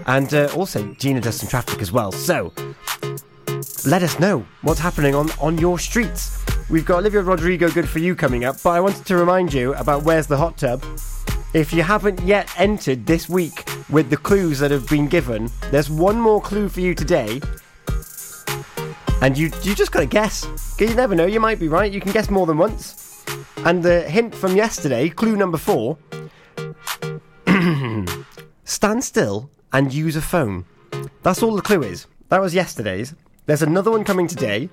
and 0.07 0.33
uh, 0.33 0.49
also 0.55 0.95
Gina 0.95 1.21
does 1.21 1.41
some 1.41 1.49
traffic 1.49 1.83
as 1.83 1.91
well. 1.91 2.13
So 2.13 2.53
let 3.87 4.03
us 4.03 4.19
know 4.19 4.45
what's 4.63 4.81
happening 4.81 5.15
on, 5.15 5.31
on 5.41 5.59
your 5.59 5.79
streets. 5.79 6.39
We've 6.71 6.85
got 6.87 6.99
Olivia 6.99 7.23
Rodrigo 7.23 7.69
Good 7.71 7.89
For 7.89 7.99
You 7.99 8.15
coming 8.15 8.45
up, 8.45 8.57
but 8.63 8.71
I 8.71 8.81
wanted 8.81 9.05
to 9.07 9.17
remind 9.17 9.53
you 9.53 9.75
about 9.75 10.05
Where's 10.05 10.27
the 10.27 10.37
Hot 10.37 10.57
Tub. 10.57 10.83
If 11.55 11.73
you 11.73 11.83
haven't 11.83 12.21
yet 12.23 12.49
entered 12.59 13.05
this 13.07 13.29
week 13.29 13.69
with 13.91 14.09
the 14.09 14.17
clues 14.17 14.59
that 14.61 14.71
have 14.71 14.89
been 14.89 15.07
given, 15.07 15.51
there's 15.71 15.91
one 15.91 16.19
more 16.21 16.41
clue 16.41 16.69
for 16.69 16.81
you 16.81 16.95
today. 16.95 17.41
And 19.21 19.37
you 19.37 19.51
you 19.63 19.75
just 19.75 19.93
gotta 19.93 20.07
guess. 20.07 20.45
'Cause 20.45 20.89
you 20.89 20.95
never 20.95 21.15
know, 21.15 21.27
you 21.27 21.41
might 21.41 21.61
be 21.61 21.69
right. 21.69 21.93
You 21.93 22.01
can 22.01 22.11
guess 22.13 22.31
more 22.31 22.47
than 22.47 22.59
once. 22.59 23.23
And 23.65 23.83
the 23.83 24.01
hint 24.03 24.35
from 24.35 24.57
yesterday, 24.57 25.09
clue 25.11 25.37
number 25.37 25.59
four 25.59 25.99
stand 28.65 29.05
still 29.05 29.51
and 29.73 29.93
use 29.93 30.17
a 30.17 30.23
phone. 30.23 30.65
That's 31.23 31.43
all 31.43 31.55
the 31.55 31.63
clue 31.63 31.83
is. 31.83 32.07
That 32.31 32.41
was 32.41 32.55
yesterday's. 32.55 33.15
There's 33.47 33.63
another 33.63 33.91
one 33.91 34.05
coming 34.05 34.29
today 34.29 34.69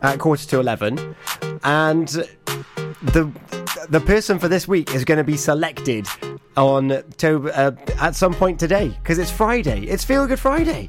at 0.00 0.20
quarter 0.20 0.46
to 0.46 0.60
11. 0.60 1.16
And 1.64 2.08
the 2.08 3.32
the 3.88 4.00
person 4.00 4.38
for 4.38 4.46
this 4.46 4.68
week 4.68 4.94
is 4.94 5.04
going 5.04 5.18
to 5.18 5.24
be 5.24 5.36
selected 5.36 6.06
on 6.56 7.02
to, 7.18 7.50
uh, 7.50 7.72
at 8.00 8.14
some 8.14 8.32
point 8.32 8.60
today 8.60 8.88
because 9.02 9.18
it's 9.18 9.30
Friday. 9.30 9.86
It's 9.86 10.04
Feel 10.04 10.26
Good 10.28 10.38
Friday. 10.38 10.88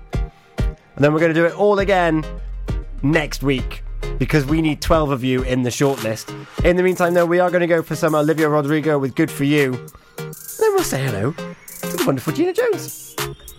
And 0.57 0.77
then 1.03 1.11
we're 1.11 1.19
going 1.19 1.34
to 1.34 1.39
do 1.39 1.45
it 1.45 1.57
all 1.57 1.79
again 1.79 2.23
next 3.01 3.41
week 3.41 3.84
because 4.19 4.45
we 4.45 4.61
need 4.61 4.79
12 4.79 5.09
of 5.09 5.23
you 5.23 5.41
in 5.41 5.63
the 5.63 5.71
shortlist. 5.71 6.29
In 6.63 6.75
the 6.75 6.84
meantime, 6.84 7.15
though, 7.15 7.25
we 7.25 7.39
are 7.39 7.49
going 7.49 7.61
to 7.61 7.67
go 7.67 7.81
for 7.81 7.95
some 7.95 8.13
Olivia 8.13 8.47
Rodrigo 8.47 8.99
with 8.99 9.15
Good 9.15 9.31
For 9.31 9.43
You. 9.43 9.73
And 10.19 10.36
Then 10.59 10.73
we'll 10.73 10.84
say 10.84 11.03
hello 11.03 11.31
to 11.31 11.97
the 11.97 12.03
wonderful 12.05 12.34
Gina 12.34 12.53
Jones. 12.53 13.03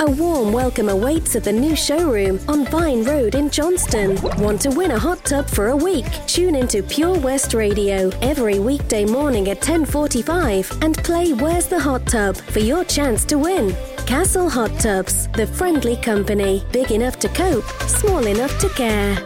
A 0.00 0.08
warm 0.12 0.52
welcome 0.52 0.90
awaits 0.90 1.34
at 1.34 1.42
the 1.42 1.52
new 1.52 1.74
showroom 1.74 2.38
on 2.46 2.64
Vine 2.66 3.02
Road 3.02 3.34
in 3.34 3.50
Johnston. 3.50 4.16
Want 4.40 4.60
to 4.60 4.70
win 4.70 4.92
a 4.92 4.98
hot 4.98 5.24
tub 5.24 5.50
for 5.50 5.70
a 5.70 5.76
week? 5.76 6.06
Tune 6.28 6.54
into 6.54 6.84
Pure 6.84 7.18
West 7.18 7.52
Radio 7.52 8.08
every 8.22 8.60
weekday 8.60 9.04
morning 9.04 9.48
at 9.48 9.60
10:45 9.60 10.70
and 10.82 10.96
play 10.98 11.32
Where's 11.32 11.66
the 11.66 11.80
Hot 11.80 12.06
Tub 12.06 12.36
for 12.36 12.60
your 12.60 12.84
chance 12.84 13.24
to 13.24 13.38
win. 13.38 13.74
Castle 14.06 14.48
Hot 14.48 14.70
Tubs, 14.78 15.26
the 15.32 15.48
friendly 15.48 15.96
company, 15.96 16.64
big 16.70 16.92
enough 16.92 17.18
to 17.18 17.28
cope, 17.30 17.68
small 17.88 18.24
enough 18.24 18.56
to 18.60 18.68
care. 18.68 19.16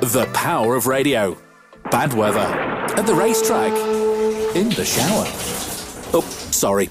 The 0.00 0.28
power 0.34 0.74
of 0.74 0.88
radio. 0.88 1.36
Bad 1.92 2.12
weather. 2.12 2.48
At 2.98 3.06
the 3.06 3.14
racetrack. 3.14 3.72
In 4.56 4.70
the 4.70 4.84
shower. 4.84 5.26
Oh, 6.12 6.26
sorry. 6.50 6.90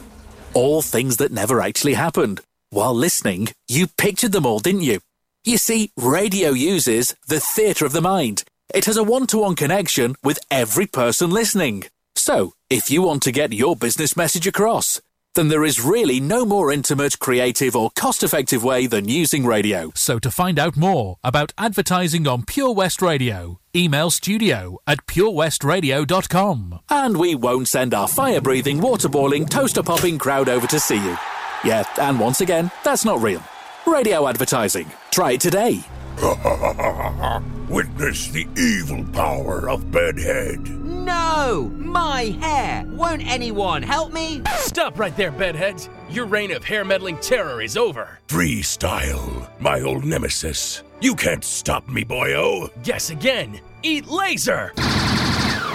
All 0.54 0.82
things 0.82 1.18
that 1.18 1.34
never 1.34 1.60
actually 1.60 1.96
happened. 1.96 2.40
While 2.74 2.96
listening, 2.96 3.50
you 3.68 3.86
pictured 3.86 4.32
them 4.32 4.48
all, 4.48 4.58
didn't 4.58 4.82
you? 4.82 5.00
You 5.44 5.60
see, 5.60 5.92
radio 5.96 6.50
uses 6.50 7.16
the 7.28 7.40
theatre 7.40 7.86
of 7.86 7.94
the 7.94 8.02
mind. 8.02 8.46
It 8.74 8.86
has 8.86 8.98
a 8.98 9.04
one 9.04 9.28
to 9.28 9.38
one 9.38 9.54
connection 9.54 10.16
with 10.24 10.40
every 10.50 10.88
person 10.88 11.30
listening. 11.30 11.84
So, 12.16 12.54
if 12.72 12.90
you 12.90 13.04
want 13.04 13.22
to 13.24 13.32
get 13.32 13.54
your 13.54 13.76
business 13.76 14.18
message 14.18 14.48
across, 14.48 15.00
then 15.36 15.50
there 15.50 15.64
is 15.64 15.86
really 15.86 16.20
no 16.20 16.46
more 16.46 16.72
intimate, 16.72 17.20
creative, 17.20 17.76
or 17.76 17.92
cost 17.92 18.24
effective 18.24 18.64
way 18.64 18.88
than 18.88 19.08
using 19.08 19.46
radio. 19.46 19.92
So 19.94 20.18
to 20.18 20.32
find 20.32 20.58
out 20.58 20.76
more 20.76 21.18
about 21.24 21.54
advertising 21.60 22.28
on 22.28 22.42
Pure 22.42 22.74
West 22.74 23.04
Radio, 23.04 23.60
email 23.76 24.10
studio 24.10 24.80
at 24.88 25.06
purewestradio.com. 25.06 26.80
And 26.90 27.18
we 27.18 27.36
won't 27.36 27.68
send 27.68 27.94
our 27.94 28.08
fire 28.08 28.42
breathing, 28.42 28.82
water 28.82 29.10
boiling, 29.10 29.46
toaster 29.46 29.84
popping 29.84 30.18
crowd 30.18 30.50
over 30.50 30.66
to 30.66 30.80
see 30.80 30.98
you. 30.98 31.16
Yeah, 31.64 31.86
and 32.00 32.20
once 32.20 32.42
again, 32.42 32.72
that's 32.84 33.06
not 33.06 33.22
real. 33.22 33.42
Radio 33.88 34.28
advertising. 34.28 34.92
Try 35.12 35.34
it 35.34 35.42
today. 35.42 35.82
Witness 37.70 38.28
the 38.28 38.48
evil 38.58 39.04
power 39.14 39.70
of 39.70 39.90
Bedhead. 39.92 40.60
No! 40.70 41.72
My 41.76 42.26
hair! 42.40 42.84
Won't 42.88 43.26
anyone 43.26 43.82
help 43.82 44.14
me? 44.14 44.42
Stop 44.58 45.00
right 45.00 45.16
there, 45.18 45.32
bedheads. 45.32 45.90
Your 46.10 46.26
reign 46.26 46.52
of 46.52 46.64
hair 46.64 46.86
meddling 46.86 47.18
terror 47.18 47.62
is 47.62 47.76
over. 47.78 48.20
Freestyle, 48.28 49.50
my 49.60 49.82
old 49.82 50.06
nemesis. 50.06 50.84
You 51.02 51.16
can't 51.16 51.44
stop 51.44 51.88
me, 51.90 52.04
boyo. 52.06 52.70
Guess 52.84 53.10
again. 53.10 53.60
Eat 53.82 54.08
laser. 54.08 54.72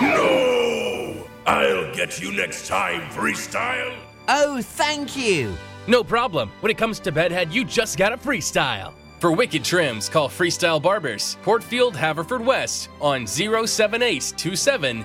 No! 0.00 1.26
I'll 1.46 1.94
get 1.94 2.20
you 2.20 2.32
next 2.32 2.66
time, 2.66 3.02
Freestyle. 3.10 3.94
Oh, 4.28 4.60
thank 4.62 5.16
you. 5.16 5.54
No 5.88 6.04
problem. 6.04 6.50
When 6.60 6.70
it 6.70 6.76
comes 6.76 7.00
to 7.00 7.10
bedhead, 7.10 7.50
you 7.50 7.64
just 7.64 7.96
gotta 7.96 8.18
freestyle. 8.18 8.92
For 9.20 9.32
wicked 9.32 9.64
trims, 9.64 10.10
call 10.10 10.28
Freestyle 10.28 10.80
Barbers, 10.80 11.38
Portfield, 11.42 11.96
Haverford 11.96 12.44
West 12.44 12.90
on 13.00 13.26
07827 13.26 15.04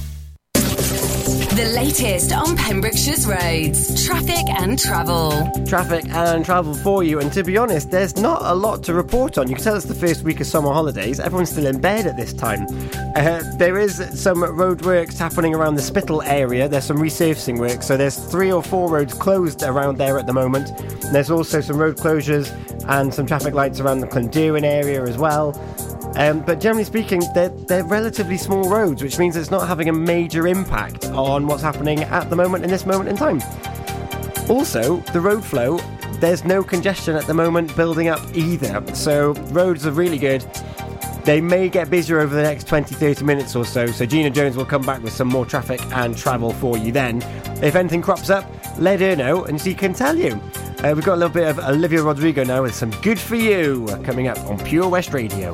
The 1.51 1.65
latest 1.75 2.31
on 2.31 2.55
Pembrokeshire's 2.55 3.27
roads, 3.27 4.05
traffic 4.05 4.47
and 4.47 4.79
travel. 4.79 5.51
Traffic 5.67 6.05
and 6.07 6.45
travel 6.45 6.73
for 6.73 7.03
you, 7.03 7.19
and 7.19 7.29
to 7.33 7.43
be 7.43 7.57
honest, 7.57 7.91
there's 7.91 8.15
not 8.15 8.41
a 8.43 8.55
lot 8.55 8.83
to 8.83 8.93
report 8.93 9.37
on. 9.37 9.49
You 9.49 9.55
can 9.55 9.63
tell 9.65 9.75
it's 9.75 9.83
the 9.83 9.93
first 9.93 10.23
week 10.23 10.39
of 10.39 10.47
summer 10.47 10.71
holidays. 10.71 11.19
Everyone's 11.19 11.51
still 11.51 11.65
in 11.65 11.81
bed 11.81 12.07
at 12.07 12.15
this 12.15 12.31
time. 12.31 12.65
Uh, 13.17 13.43
there 13.57 13.77
is 13.77 13.97
some 14.17 14.37
roadworks 14.37 15.17
happening 15.17 15.53
around 15.53 15.75
the 15.75 15.81
Spittal 15.81 16.23
area. 16.25 16.69
There's 16.69 16.85
some 16.85 16.99
resurfacing 16.99 17.59
work, 17.59 17.83
so 17.83 17.97
there's 17.97 18.17
three 18.17 18.49
or 18.49 18.63
four 18.63 18.89
roads 18.89 19.13
closed 19.13 19.61
around 19.61 19.97
there 19.97 20.17
at 20.17 20.27
the 20.27 20.33
moment. 20.33 20.71
There's 21.11 21.29
also 21.29 21.59
some 21.59 21.75
road 21.75 21.97
closures 21.97 22.49
and 22.87 23.13
some 23.13 23.25
traffic 23.25 23.53
lights 23.53 23.81
around 23.81 23.99
the 23.99 24.07
Clynderwen 24.07 24.63
area 24.63 25.03
as 25.03 25.17
well. 25.17 25.51
Um, 26.15 26.41
but 26.41 26.59
generally 26.59 26.83
speaking, 26.83 27.21
they're, 27.33 27.49
they're 27.49 27.85
relatively 27.85 28.37
small 28.37 28.69
roads, 28.69 29.01
which 29.01 29.17
means 29.17 29.35
it's 29.35 29.51
not 29.51 29.67
having 29.67 29.89
a 29.89 29.93
major 29.93 30.47
impact 30.47 31.05
on 31.05 31.47
what's 31.47 31.63
happening 31.63 32.03
at 32.03 32.29
the 32.29 32.35
moment 32.35 32.63
in 32.63 32.69
this 32.69 32.85
moment 32.85 33.09
in 33.09 33.15
time. 33.15 33.41
Also, 34.49 34.97
the 35.13 35.21
road 35.21 35.43
flow, 35.43 35.77
there's 36.19 36.43
no 36.43 36.63
congestion 36.63 37.15
at 37.15 37.25
the 37.25 37.33
moment 37.33 37.75
building 37.75 38.09
up 38.09 38.19
either. 38.35 38.83
So, 38.93 39.33
roads 39.51 39.85
are 39.87 39.91
really 39.91 40.17
good. 40.17 40.41
They 41.23 41.39
may 41.39 41.69
get 41.69 41.89
busier 41.89 42.19
over 42.19 42.35
the 42.35 42.41
next 42.41 42.67
20 42.67 42.95
30 42.95 43.23
minutes 43.23 43.55
or 43.55 43.63
so. 43.63 43.85
So, 43.87 44.05
Gina 44.05 44.29
Jones 44.29 44.57
will 44.57 44.65
come 44.65 44.81
back 44.81 45.01
with 45.01 45.13
some 45.13 45.29
more 45.29 45.45
traffic 45.45 45.81
and 45.95 46.17
travel 46.17 46.51
for 46.51 46.77
you 46.77 46.91
then. 46.91 47.21
If 47.63 47.75
anything 47.75 48.01
crops 48.01 48.29
up, 48.29 48.45
let 48.77 48.99
her 48.99 49.15
know 49.15 49.45
and 49.45 49.61
she 49.61 49.73
can 49.73 49.93
tell 49.93 50.17
you. 50.17 50.33
Uh, 50.83 50.93
we've 50.95 51.05
got 51.05 51.13
a 51.13 51.21
little 51.21 51.29
bit 51.29 51.47
of 51.47 51.59
Olivia 51.59 52.01
Rodrigo 52.01 52.43
now 52.43 52.63
with 52.63 52.73
some 52.73 52.89
Good 53.01 53.19
For 53.19 53.35
You 53.35 53.85
coming 54.03 54.27
up 54.27 54.39
on 54.39 54.57
Pure 54.59 54.89
West 54.89 55.13
Radio. 55.13 55.53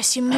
Guess 0.00 0.16
you 0.16 0.29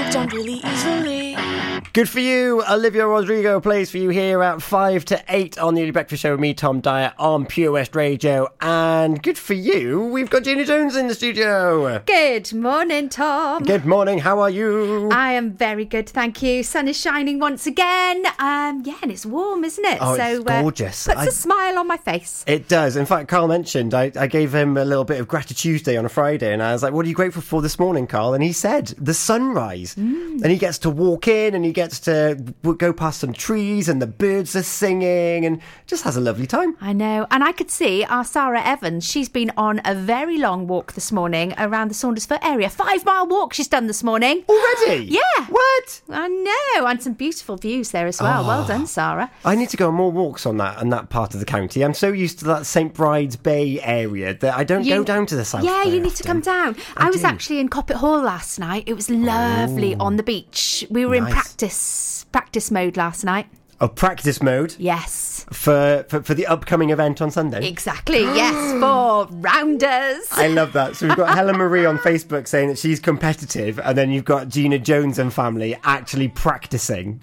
Good 1.95 2.09
for 2.09 2.21
you. 2.21 2.65
Olivia 2.71 3.07
Rodrigo 3.07 3.61
plays 3.61 3.91
for 3.91 3.99
you 3.99 4.09
here 4.09 4.43
at 4.43 4.63
5 4.63 5.05
to 5.05 5.23
8 5.29 5.59
on 5.59 5.75
the 5.75 5.83
Early 5.83 5.91
Breakfast 5.91 6.23
Show 6.23 6.31
with 6.31 6.41
me, 6.41 6.55
Tom 6.55 6.81
Dyer, 6.81 7.13
on 7.19 7.45
Pure 7.45 7.73
West 7.73 7.95
Radio. 7.95 8.49
And 8.63 9.23
good 9.23 9.37
for 9.37 9.53
you, 9.53 10.07
we've 10.07 10.31
got 10.31 10.45
Gina 10.45 10.65
Jones 10.65 10.97
in 10.97 11.09
the 11.09 11.15
studio. 11.15 12.03
Good 12.07 12.55
morning, 12.55 13.11
Tom. 13.11 13.65
Good 13.65 13.85
morning, 13.85 14.21
how 14.21 14.41
are 14.41 14.49
you? 14.49 15.11
I 15.13 15.33
am 15.35 15.53
very 15.53 15.85
good, 15.85 16.09
thank 16.09 16.43
you. 16.43 16.63
Sun 16.63 16.89
is 16.89 16.99
shining 16.99 17.39
once 17.39 17.67
again. 17.67 18.25
Um, 18.39 18.83
yeah, 18.87 18.97
and 19.03 19.13
it's 19.13 19.27
warm, 19.27 19.63
isn't 19.63 19.85
it? 19.85 19.99
Oh, 20.01 20.17
so 20.17 20.25
it's 20.25 20.45
gorgeous. 20.45 21.07
puts 21.07 21.19
I- 21.19 21.27
a 21.27 21.31
smile 21.31 21.79
on 21.79 21.87
my 21.87 21.99
face. 21.99 22.43
It 22.47 22.69
does. 22.69 22.97
In 22.97 23.05
fact, 23.05 23.29
Carl 23.29 23.49
mentioned 23.49 23.93
I, 23.93 24.11
I 24.17 24.29
gave 24.29 24.55
him 24.55 24.79
a 24.79 24.85
little 24.87 25.05
bit 25.05 25.21
of 25.21 25.29
Gratitude 25.29 25.87
on 25.91 26.07
a 26.07 26.09
Friday, 26.09 26.55
and 26.55 26.63
I 26.63 26.73
was 26.73 26.83
like, 26.83 26.95
"What 26.95 27.05
are 27.05 27.09
you 27.11 27.15
grateful 27.15 27.43
for 27.43 27.61
this 27.61 27.79
morning, 27.79 28.07
Carl?" 28.07 28.33
And 28.33 28.43
he 28.43 28.55
said, 28.55 28.95
"The 28.99 29.13
sunrise." 29.13 29.95
And 29.95 30.47
he 30.47 30.57
gets 30.57 30.79
to 30.79 30.91
walk 30.91 31.29
in, 31.29 31.55
and 31.55 31.67
he 31.67 31.73
gets 31.73 31.82
to 31.91 32.55
go 32.79 32.93
past 32.93 33.21
some 33.21 33.33
trees, 33.33 33.89
and 33.89 34.01
the 34.01 34.07
birds 34.07 34.55
are 34.57 34.63
singing, 34.63 35.45
and 35.45 35.61
just 35.87 36.05
has 36.05 36.17
a 36.17 36.21
lovely 36.21 36.47
time. 36.47 36.77
I 36.81 36.93
know. 36.93 37.27
And 37.31 37.43
I 37.45 37.53
could 37.53 37.71
see 37.71 38.05
our 38.05 38.25
Sarah 38.25 38.63
Evans, 38.63 39.05
she's 39.09 39.29
been 39.29 39.53
on 39.57 39.81
a 39.85 39.95
very 39.95 40.39
long 40.39 40.67
walk 40.67 40.93
this 40.95 41.13
morning 41.13 41.55
around 41.59 41.89
the 41.89 41.95
Saundersfoot 41.95 42.45
area. 42.45 42.69
Five 42.71 43.05
mile 43.05 43.27
walk 43.27 43.53
she's 43.53 43.69
done 43.69 43.87
this 43.87 44.03
morning. 44.03 44.45
Already? 44.49 45.05
Yeah. 45.05 45.47
What? 45.49 46.03
I 46.11 46.29
know. 46.29 46.87
And 46.87 47.03
some 47.03 47.15
beautiful 47.15 47.57
views 47.57 47.91
there 47.91 48.07
as 48.07 48.21
well. 48.21 48.47
Well 48.47 48.65
Oh. 48.65 48.69
done, 48.69 48.87
Sarah. 48.87 49.31
I 49.45 49.55
need 49.55 49.69
to 49.71 49.77
go 49.77 49.89
on 49.89 49.95
more 49.95 50.11
walks 50.13 50.47
on 50.47 50.57
that 50.59 50.79
on 50.79 50.91
that 50.91 51.09
part 51.09 51.35
of 51.35 51.41
the 51.41 51.47
county. 51.47 51.83
I'm 51.85 51.95
so 51.95 52.13
used 52.13 52.39
to 52.41 52.45
that 52.47 52.67
St 52.67 52.93
Bride's 52.95 53.37
Bay 53.37 53.81
area 53.83 54.35
that 54.35 54.55
I 54.57 54.65
don't 54.65 54.85
You- 54.85 54.97
go 54.97 55.05
down 55.05 55.27
to 55.27 55.37
the 55.37 55.45
south. 55.45 55.65
Yeah, 55.65 55.85
you 55.85 56.01
need 56.01 56.15
to 56.17 56.23
come 56.23 56.41
down. 56.41 56.77
I, 56.97 57.09
was 57.11 57.23
do. 57.23 57.27
actually 57.27 57.59
in 57.61 57.69
Coppet 57.69 57.97
Hall 57.97 58.21
last 58.23 58.59
night. 58.59 58.85
It 58.87 58.95
was 58.95 59.11
lovely 59.11 59.95
oh. 59.95 60.05
on 60.05 60.17
the 60.17 60.23
beach. 60.23 60.87
We 60.91 61.07
were 61.07 61.15
in 61.15 61.25
Nice. 61.25 61.35
Practice 61.73 62.25
practice 62.33 62.71
mode 62.71 62.97
last 62.97 63.25
night. 63.25 63.47
Oh, 63.81 63.89
practice 63.89 64.41
mode 64.41 64.77
Yes. 64.79 65.45
for, 65.51 66.05
for 66.09 66.23
for 66.23 66.35
the 66.35 66.47
upcoming 66.47 66.91
event 66.91 67.21
on 67.21 67.31
Sunday. 67.33 67.67
Exactly. 67.67 68.21
yes, 68.21 68.55
for 68.81 69.27
rounders. 69.41 70.29
I 70.33 70.49
love 70.49 70.73
that. 70.75 70.97
So 70.97 71.09
we've 71.09 71.17
got 71.17 71.35
Helen 71.37 71.57
Marie 71.57 71.85
on 71.85 71.99
Facebook 71.99 72.47
saying 72.47 72.69
that 72.69 72.79
she's 72.79 73.01
competitive, 73.01 73.81
and 73.81 73.97
then 73.99 74.11
you've 74.13 74.25
got 74.25 74.49
Gina 74.49 74.79
Jones 74.79 75.19
and 75.19 75.33
family 75.33 75.77
actually 75.83 76.29
practicing. 76.29 77.21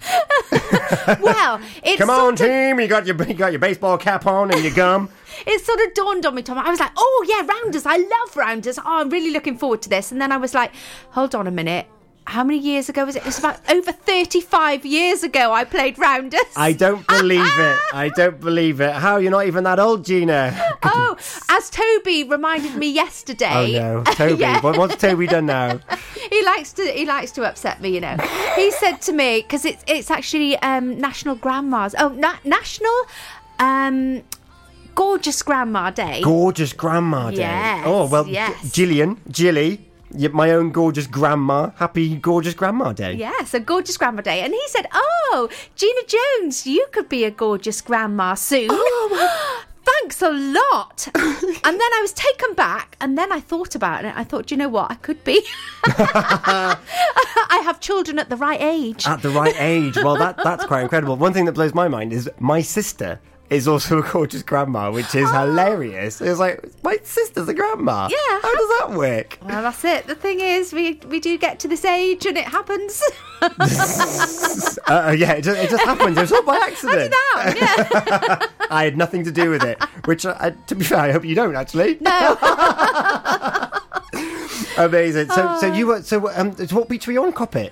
well, 1.20 1.60
it's 1.82 1.98
Come 1.98 2.10
on, 2.10 2.36
team! 2.36 2.78
You 2.80 2.88
got 2.88 3.06
your 3.06 3.16
you 3.22 3.34
got 3.34 3.52
your 3.52 3.60
baseball 3.60 3.96
cap 3.96 4.26
on 4.26 4.50
and 4.52 4.62
your 4.62 4.74
gum. 4.74 5.08
it 5.46 5.64
sort 5.64 5.80
of 5.80 5.94
dawned 5.94 6.26
on 6.26 6.34
me, 6.34 6.42
Tom. 6.42 6.58
I 6.58 6.68
was 6.68 6.80
like, 6.80 6.92
oh, 6.96 7.26
yeah, 7.26 7.46
rounders. 7.46 7.86
I 7.86 7.96
love 7.96 8.36
rounders. 8.36 8.78
Oh, 8.78 8.82
I'm 9.00 9.08
really 9.08 9.30
looking 9.30 9.56
forward 9.56 9.80
to 9.82 9.88
this. 9.88 10.12
And 10.12 10.20
then 10.20 10.30
I 10.32 10.36
was 10.36 10.52
like, 10.52 10.72
hold 11.10 11.34
on 11.34 11.46
a 11.46 11.50
minute. 11.50 11.86
How 12.30 12.44
many 12.44 12.60
years 12.60 12.88
ago 12.88 13.04
was 13.04 13.16
it? 13.16 13.22
It 13.22 13.26
was 13.26 13.40
about 13.40 13.58
over 13.68 13.90
35 13.90 14.86
years 14.86 15.24
ago 15.24 15.52
I 15.52 15.64
played 15.64 15.98
rounders. 15.98 16.40
I 16.54 16.72
don't 16.72 17.04
believe 17.08 17.40
it. 17.44 17.78
I 17.92 18.08
don't 18.14 18.38
believe 18.38 18.80
it. 18.80 18.92
How 18.92 19.16
you're 19.16 19.32
not 19.32 19.48
even 19.48 19.64
that 19.64 19.80
old, 19.80 20.04
Gina? 20.04 20.56
Oh, 20.84 21.16
as 21.48 21.68
Toby 21.70 22.22
reminded 22.22 22.76
me 22.76 22.88
yesterday. 22.88 23.80
Oh 23.80 24.02
no, 24.04 24.04
Toby. 24.14 24.42
Yeah. 24.42 24.60
what, 24.60 24.78
what's 24.78 24.94
Toby 24.94 25.26
done 25.26 25.46
now? 25.46 25.80
he 26.30 26.44
likes 26.44 26.72
to 26.74 26.84
he 26.84 27.04
likes 27.04 27.32
to 27.32 27.42
upset 27.42 27.80
me, 27.80 27.88
you 27.88 28.00
know. 28.00 28.16
He 28.54 28.70
said 28.70 28.98
to 29.02 29.12
me 29.12 29.42
because 29.42 29.64
it's 29.64 29.82
it's 29.88 30.08
actually 30.08 30.56
um, 30.58 31.00
National 31.00 31.34
Grandma's 31.34 31.96
oh 31.98 32.10
na- 32.10 32.38
National 32.44 32.94
um, 33.58 34.22
Gorgeous 34.94 35.42
Grandma 35.42 35.90
Day. 35.90 36.22
Gorgeous 36.22 36.72
Grandma 36.74 37.30
Day. 37.30 37.38
Yes, 37.38 37.82
oh 37.84 38.06
well, 38.06 38.28
yes. 38.28 38.70
Gillian, 38.70 39.20
Jilly. 39.28 39.89
My 40.32 40.50
own 40.50 40.70
gorgeous 40.70 41.06
grandma. 41.06 41.70
Happy 41.76 42.16
gorgeous 42.16 42.54
grandma 42.54 42.92
day. 42.92 43.14
Yeah, 43.14 43.44
so 43.44 43.60
gorgeous 43.60 43.96
grandma 43.96 44.22
day. 44.22 44.40
And 44.40 44.52
he 44.52 44.68
said, 44.68 44.86
Oh, 44.92 45.48
Gina 45.76 46.00
Jones, 46.06 46.66
you 46.66 46.86
could 46.92 47.08
be 47.08 47.24
a 47.24 47.30
gorgeous 47.30 47.80
grandma 47.80 48.34
soon. 48.34 48.68
Oh, 48.70 49.64
Thanks 49.82 50.22
a 50.22 50.30
lot. 50.30 51.08
and 51.14 51.80
then 51.80 51.80
I 51.80 51.98
was 52.00 52.12
taken 52.12 52.54
back, 52.54 52.96
and 53.00 53.16
then 53.16 53.32
I 53.32 53.40
thought 53.40 53.74
about 53.74 54.04
it. 54.04 54.14
I 54.16 54.24
thought, 54.24 54.46
do 54.46 54.54
you 54.54 54.58
know 54.58 54.68
what? 54.68 54.90
I 54.90 54.94
could 54.96 55.22
be. 55.24 55.42
I 55.84 57.62
have 57.64 57.80
children 57.80 58.18
at 58.18 58.28
the 58.28 58.36
right 58.36 58.60
age. 58.60 59.06
At 59.06 59.22
the 59.22 59.30
right 59.30 59.54
age. 59.58 59.96
Well, 59.96 60.16
that 60.16 60.36
that's 60.36 60.66
quite 60.66 60.82
incredible. 60.82 61.16
One 61.16 61.32
thing 61.32 61.46
that 61.46 61.52
blows 61.52 61.74
my 61.74 61.88
mind 61.88 62.12
is 62.12 62.30
my 62.38 62.60
sister 62.60 63.20
is 63.50 63.66
also 63.68 63.98
a 64.02 64.02
gorgeous 64.02 64.42
grandma, 64.42 64.90
which 64.90 65.14
is 65.14 65.30
hilarious. 65.30 66.20
It's 66.20 66.38
like 66.38 66.64
my 66.82 66.98
sister's 67.02 67.48
a 67.48 67.54
grandma. 67.54 68.08
Yeah. 68.10 68.40
How 68.40 68.54
does 68.54 68.78
that 68.78 68.90
work? 68.96 69.38
Well, 69.42 69.62
that's 69.62 69.84
it. 69.84 70.06
The 70.06 70.14
thing 70.14 70.40
is, 70.40 70.72
we 70.72 71.00
we 71.08 71.20
do 71.20 71.36
get 71.36 71.60
to 71.60 71.68
this 71.68 71.84
age, 71.84 72.24
and 72.26 72.38
it 72.38 72.46
happens. 72.46 73.02
Uh, 74.86 75.14
yeah, 75.16 75.32
it 75.34 75.42
just, 75.42 75.56
it 75.56 75.70
just 75.70 75.84
happens. 75.84 76.16
It 76.18 76.20
was 76.20 76.32
all 76.32 76.42
by 76.42 76.56
accident. 76.56 77.14
yeah. 77.36 78.46
I 78.70 78.82
had 78.84 78.96
nothing 78.96 79.22
to 79.24 79.30
do 79.30 79.48
with 79.48 79.62
it. 79.62 79.80
Which, 80.04 80.26
uh, 80.26 80.50
to 80.66 80.74
be 80.74 80.84
fair, 80.84 80.98
I 80.98 81.12
hope 81.12 81.24
you 81.24 81.36
don't 81.36 81.54
actually. 81.54 81.98
No. 82.00 82.36
Amazing. 84.76 85.30
So, 85.30 85.58
so 85.60 85.72
you 85.72 85.86
were. 85.86 86.02
So, 86.02 86.28
um, 86.34 86.52
what 86.52 86.88
beach 86.88 87.06
were 87.06 87.12
you 87.12 87.22
on? 87.22 87.32
Coppet. 87.32 87.70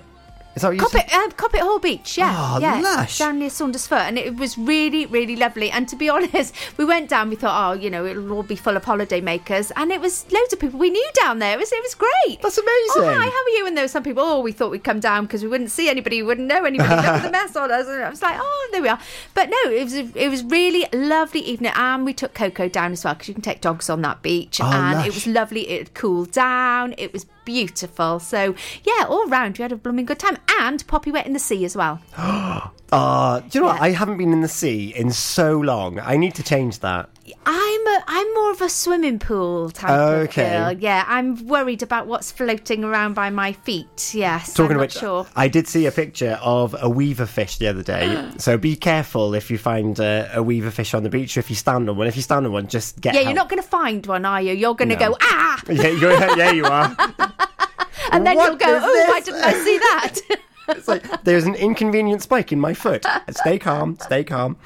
Is 0.59 0.63
that 0.63 0.67
what 0.69 0.77
you 0.77 0.87
said? 0.89 1.07
Coppet, 1.07 1.13
uh, 1.15 1.29
Coppet 1.35 1.61
Hall 1.61 1.79
Beach, 1.79 2.17
yeah, 2.17 2.35
Oh, 2.37 2.59
yeah, 2.59 2.81
lush. 2.81 3.17
down 3.17 3.39
near 3.39 3.49
Saundersfoot, 3.49 4.01
and 4.07 4.17
it 4.17 4.35
was 4.35 4.57
really, 4.57 5.05
really 5.05 5.37
lovely. 5.37 5.71
And 5.71 5.87
to 5.87 5.95
be 5.95 6.09
honest, 6.15 6.53
we 6.77 6.83
went 6.83 7.09
down. 7.09 7.29
We 7.29 7.37
thought, 7.37 7.71
oh, 7.71 7.79
you 7.79 7.89
know, 7.89 8.05
it'll 8.05 8.31
all 8.33 8.43
be 8.43 8.57
full 8.57 8.75
of 8.75 8.83
holiday 8.83 9.21
makers, 9.21 9.71
and 9.77 9.91
it 9.91 10.01
was 10.01 10.29
loads 10.31 10.51
of 10.51 10.59
people 10.59 10.77
we 10.79 10.89
knew 10.89 11.09
down 11.21 11.39
there. 11.39 11.53
It 11.53 11.59
was, 11.59 11.71
it 11.71 11.81
was 11.81 11.95
great. 11.95 12.41
That's 12.41 12.57
amazing. 12.57 13.03
Oh, 13.03 13.05
hi, 13.17 13.25
how 13.25 13.29
are 13.29 13.49
you? 13.57 13.65
And 13.67 13.77
there 13.77 13.85
were 13.85 13.89
some 13.89 14.03
people. 14.03 14.21
Oh, 14.23 14.41
we 14.41 14.51
thought 14.51 14.69
we'd 14.71 14.83
come 14.83 14.99
down 14.99 15.25
because 15.25 15.43
we 15.43 15.47
wouldn't 15.47 15.71
see 15.71 15.89
anybody, 15.89 16.17
we 16.21 16.27
wouldn't 16.27 16.47
know 16.47 16.65
anybody. 16.65 16.89
There 17.01 17.13
was 17.13 17.23
a 17.25 17.31
mess 17.31 17.55
on 17.55 17.71
us, 17.71 17.87
and 17.87 18.03
I 18.03 18.09
was 18.09 18.21
like, 18.21 18.35
oh, 18.37 18.69
there 18.73 18.81
we 18.81 18.89
are. 18.89 18.99
But 19.33 19.49
no, 19.49 19.71
it 19.71 19.83
was, 19.85 19.93
a, 19.95 20.11
it 20.15 20.27
was 20.29 20.43
really 20.43 20.85
lovely 20.93 21.39
evening, 21.41 21.71
and 21.75 22.03
we 22.03 22.13
took 22.13 22.33
Coco 22.33 22.67
down 22.67 22.91
as 22.91 23.05
well 23.05 23.13
because 23.13 23.29
you 23.29 23.33
can 23.33 23.43
take 23.43 23.61
dogs 23.61 23.89
on 23.89 24.01
that 24.01 24.21
beach, 24.21 24.59
Oh, 24.61 24.65
and 24.65 24.97
lush. 24.97 25.07
it 25.07 25.13
was 25.13 25.25
lovely. 25.27 25.69
It 25.69 25.79
had 25.79 25.93
cooled 25.93 26.31
down. 26.31 26.95
It 26.97 27.13
was 27.13 27.25
beautiful. 27.49 28.19
So 28.19 28.53
yeah, 28.83 29.07
all 29.09 29.25
round 29.25 29.57
we 29.57 29.63
had 29.63 29.71
a 29.71 29.75
blooming 29.75 30.05
good 30.05 30.19
time, 30.19 30.37
and 30.59 30.85
Poppy 30.85 31.11
wet 31.11 31.25
in 31.25 31.33
the 31.33 31.39
sea 31.39 31.65
as 31.65 31.75
well. 31.75 31.99
Uh, 32.91 33.39
do 33.41 33.47
you 33.53 33.61
know 33.61 33.67
what? 33.67 33.81
I 33.81 33.91
haven't 33.91 34.17
been 34.17 34.33
in 34.33 34.41
the 34.41 34.47
sea 34.47 34.93
in 34.95 35.11
so 35.11 35.59
long. 35.59 35.99
I 35.99 36.17
need 36.17 36.35
to 36.35 36.43
change 36.43 36.79
that. 36.79 37.09
I'm 37.45 37.87
a, 37.87 38.03
I'm 38.07 38.33
more 38.33 38.51
of 38.51 38.61
a 38.61 38.69
swimming 38.69 39.19
pool 39.19 39.69
type 39.69 39.91
Okay. 39.91 40.55
of 40.57 40.63
girl. 40.63 40.71
Yeah, 40.81 41.03
I'm 41.07 41.47
worried 41.47 41.83
about 41.83 42.07
what's 42.07 42.31
floating 42.31 42.83
around 42.83 43.13
by 43.13 43.29
my 43.29 43.53
feet. 43.53 44.13
Yes, 44.15 44.53
Talking 44.55 44.77
about, 44.77 44.91
sure. 44.91 45.27
I 45.35 45.47
did 45.47 45.67
see 45.67 45.85
a 45.85 45.91
picture 45.91 46.39
of 46.41 46.75
a 46.81 46.89
weaver 46.89 47.27
fish 47.27 47.57
the 47.57 47.67
other 47.67 47.83
day. 47.83 48.27
so 48.37 48.57
be 48.57 48.75
careful 48.75 49.35
if 49.35 49.51
you 49.51 49.59
find 49.59 49.99
uh, 49.99 50.27
a 50.33 50.41
weaver 50.41 50.71
fish 50.71 50.95
on 50.95 51.03
the 51.03 51.09
beach. 51.09 51.37
Or 51.37 51.41
if 51.41 51.51
you 51.51 51.55
stand 51.55 51.87
on 51.89 51.97
one, 51.97 52.07
if 52.07 52.15
you 52.15 52.23
stand 52.23 52.47
on 52.47 52.51
one, 52.51 52.67
just 52.67 52.99
get 52.99 53.13
yeah, 53.13 53.19
help. 53.21 53.29
you're 53.29 53.35
not 53.35 53.49
going 53.49 53.61
to 53.61 53.67
find 53.69 54.03
one, 54.07 54.25
are 54.25 54.41
you? 54.41 54.53
You're 54.53 54.73
going 54.75 54.89
to 54.89 54.95
No. 54.97 55.11
go 55.11 55.17
ah, 55.21 55.61
Yeah, 55.69 56.35
yeah, 56.35 56.51
you 56.51 56.65
are. 56.65 56.95
and 58.11 58.25
then 58.25 58.35
What 58.35 58.47
you'll 58.47 58.55
go, 58.55 58.79
oh, 58.81 59.05
why 59.09 59.21
didn't 59.21 59.43
I 59.43 59.53
see 59.53 59.77
that? 59.77 60.19
It's 60.69 60.87
like 60.87 61.23
there's 61.23 61.45
an 61.45 61.55
inconvenient 61.55 62.21
spike 62.21 62.51
in 62.51 62.59
my 62.59 62.73
foot. 62.73 63.05
Stay 63.31 63.59
calm, 63.59 63.97
stay 64.01 64.23
calm. 64.23 64.57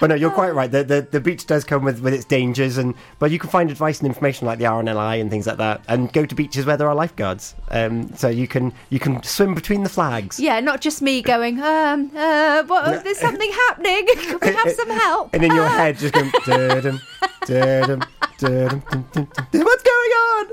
But 0.00 0.08
no, 0.08 0.14
you're 0.16 0.30
quite 0.30 0.54
right. 0.54 0.70
The, 0.70 0.84
the 0.84 1.02
the 1.10 1.20
beach 1.20 1.46
does 1.46 1.64
come 1.64 1.84
with, 1.84 2.00
with 2.00 2.12
its 2.14 2.24
dangers, 2.24 2.78
and 2.78 2.94
but 3.18 3.30
you 3.30 3.38
can 3.38 3.50
find 3.50 3.70
advice 3.70 3.98
and 4.00 4.06
information 4.08 4.46
like 4.46 4.58
the 4.58 4.64
RNLI 4.64 5.20
and 5.20 5.30
things 5.30 5.46
like 5.46 5.58
that, 5.58 5.82
and 5.88 6.12
go 6.12 6.26
to 6.26 6.34
beaches 6.34 6.66
where 6.66 6.76
there 6.76 6.88
are 6.88 6.94
lifeguards. 6.94 7.54
Um, 7.70 8.14
so 8.16 8.28
you 8.28 8.48
can 8.48 8.72
you 8.90 8.98
can 8.98 9.22
swim 9.22 9.54
between 9.54 9.82
the 9.82 9.88
flags. 9.88 10.38
yeah, 10.40 10.60
not 10.60 10.80
just 10.80 11.00
me 11.02 11.22
going. 11.22 11.60
Um, 11.62 12.10
uh, 12.14 12.64
what? 12.64 13.04
There's 13.04 13.18
something 13.18 13.50
happening. 13.50 14.06
Can 14.14 14.38
we 14.42 14.52
have 14.52 14.70
some 14.72 14.90
help? 14.90 15.30
And 15.32 15.44
in 15.44 15.54
your 15.54 15.68
head, 15.80 15.98
just 15.98 16.14
going, 16.14 16.30
"Dum, 16.46 16.80
dum, 16.80 17.00
dum, 17.46 17.78
dum, 17.86 18.02
dum, 18.38 18.82
dum, 18.90 19.28
dum." 19.52 19.64
what's 19.64 19.82
going 19.82 20.12
on? 20.12 20.46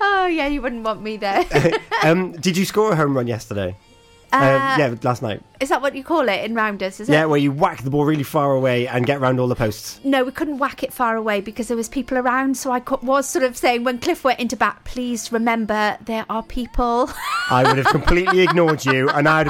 Oh 0.00 0.26
yeah, 0.26 0.46
you 0.46 0.62
wouldn't 0.62 0.82
want 0.84 1.02
me 1.02 1.16
there. 1.16 1.44
um, 2.02 2.32
did 2.32 2.56
you 2.56 2.64
score 2.64 2.92
a 2.92 2.96
home 2.96 3.16
run 3.16 3.26
yesterday? 3.26 3.76
Uh, 4.32 4.76
yeah, 4.78 4.94
last 5.02 5.22
night. 5.22 5.42
Is 5.60 5.70
that 5.70 5.80
what 5.82 5.94
you 5.94 6.04
call 6.04 6.28
it 6.28 6.44
in 6.44 6.54
rounders? 6.54 7.00
Is 7.00 7.08
Yeah, 7.08 7.22
it? 7.22 7.28
where 7.30 7.38
you 7.38 7.50
whack 7.52 7.82
the 7.82 7.90
ball 7.90 8.04
really 8.04 8.22
far 8.22 8.52
away 8.52 8.86
and 8.86 9.06
get 9.06 9.20
round 9.20 9.40
all 9.40 9.48
the 9.48 9.54
posts. 9.54 10.00
No, 10.04 10.22
we 10.24 10.32
couldn't 10.32 10.58
whack 10.58 10.82
it 10.82 10.92
far 10.92 11.16
away 11.16 11.40
because 11.40 11.68
there 11.68 11.76
was 11.76 11.88
people 11.88 12.18
around. 12.18 12.56
So 12.56 12.70
I 12.72 12.82
was 13.02 13.28
sort 13.28 13.44
of 13.44 13.56
saying 13.56 13.84
when 13.84 13.98
Cliff 13.98 14.24
went 14.24 14.38
into 14.40 14.56
bat, 14.56 14.80
please 14.84 15.32
remember 15.32 15.96
there 16.04 16.26
are 16.28 16.42
people. 16.42 17.10
I 17.50 17.64
would 17.66 17.78
have 17.78 17.86
completely 17.86 18.40
ignored 18.48 18.84
you, 18.84 19.08
and 19.08 19.28
I'd 19.28 19.46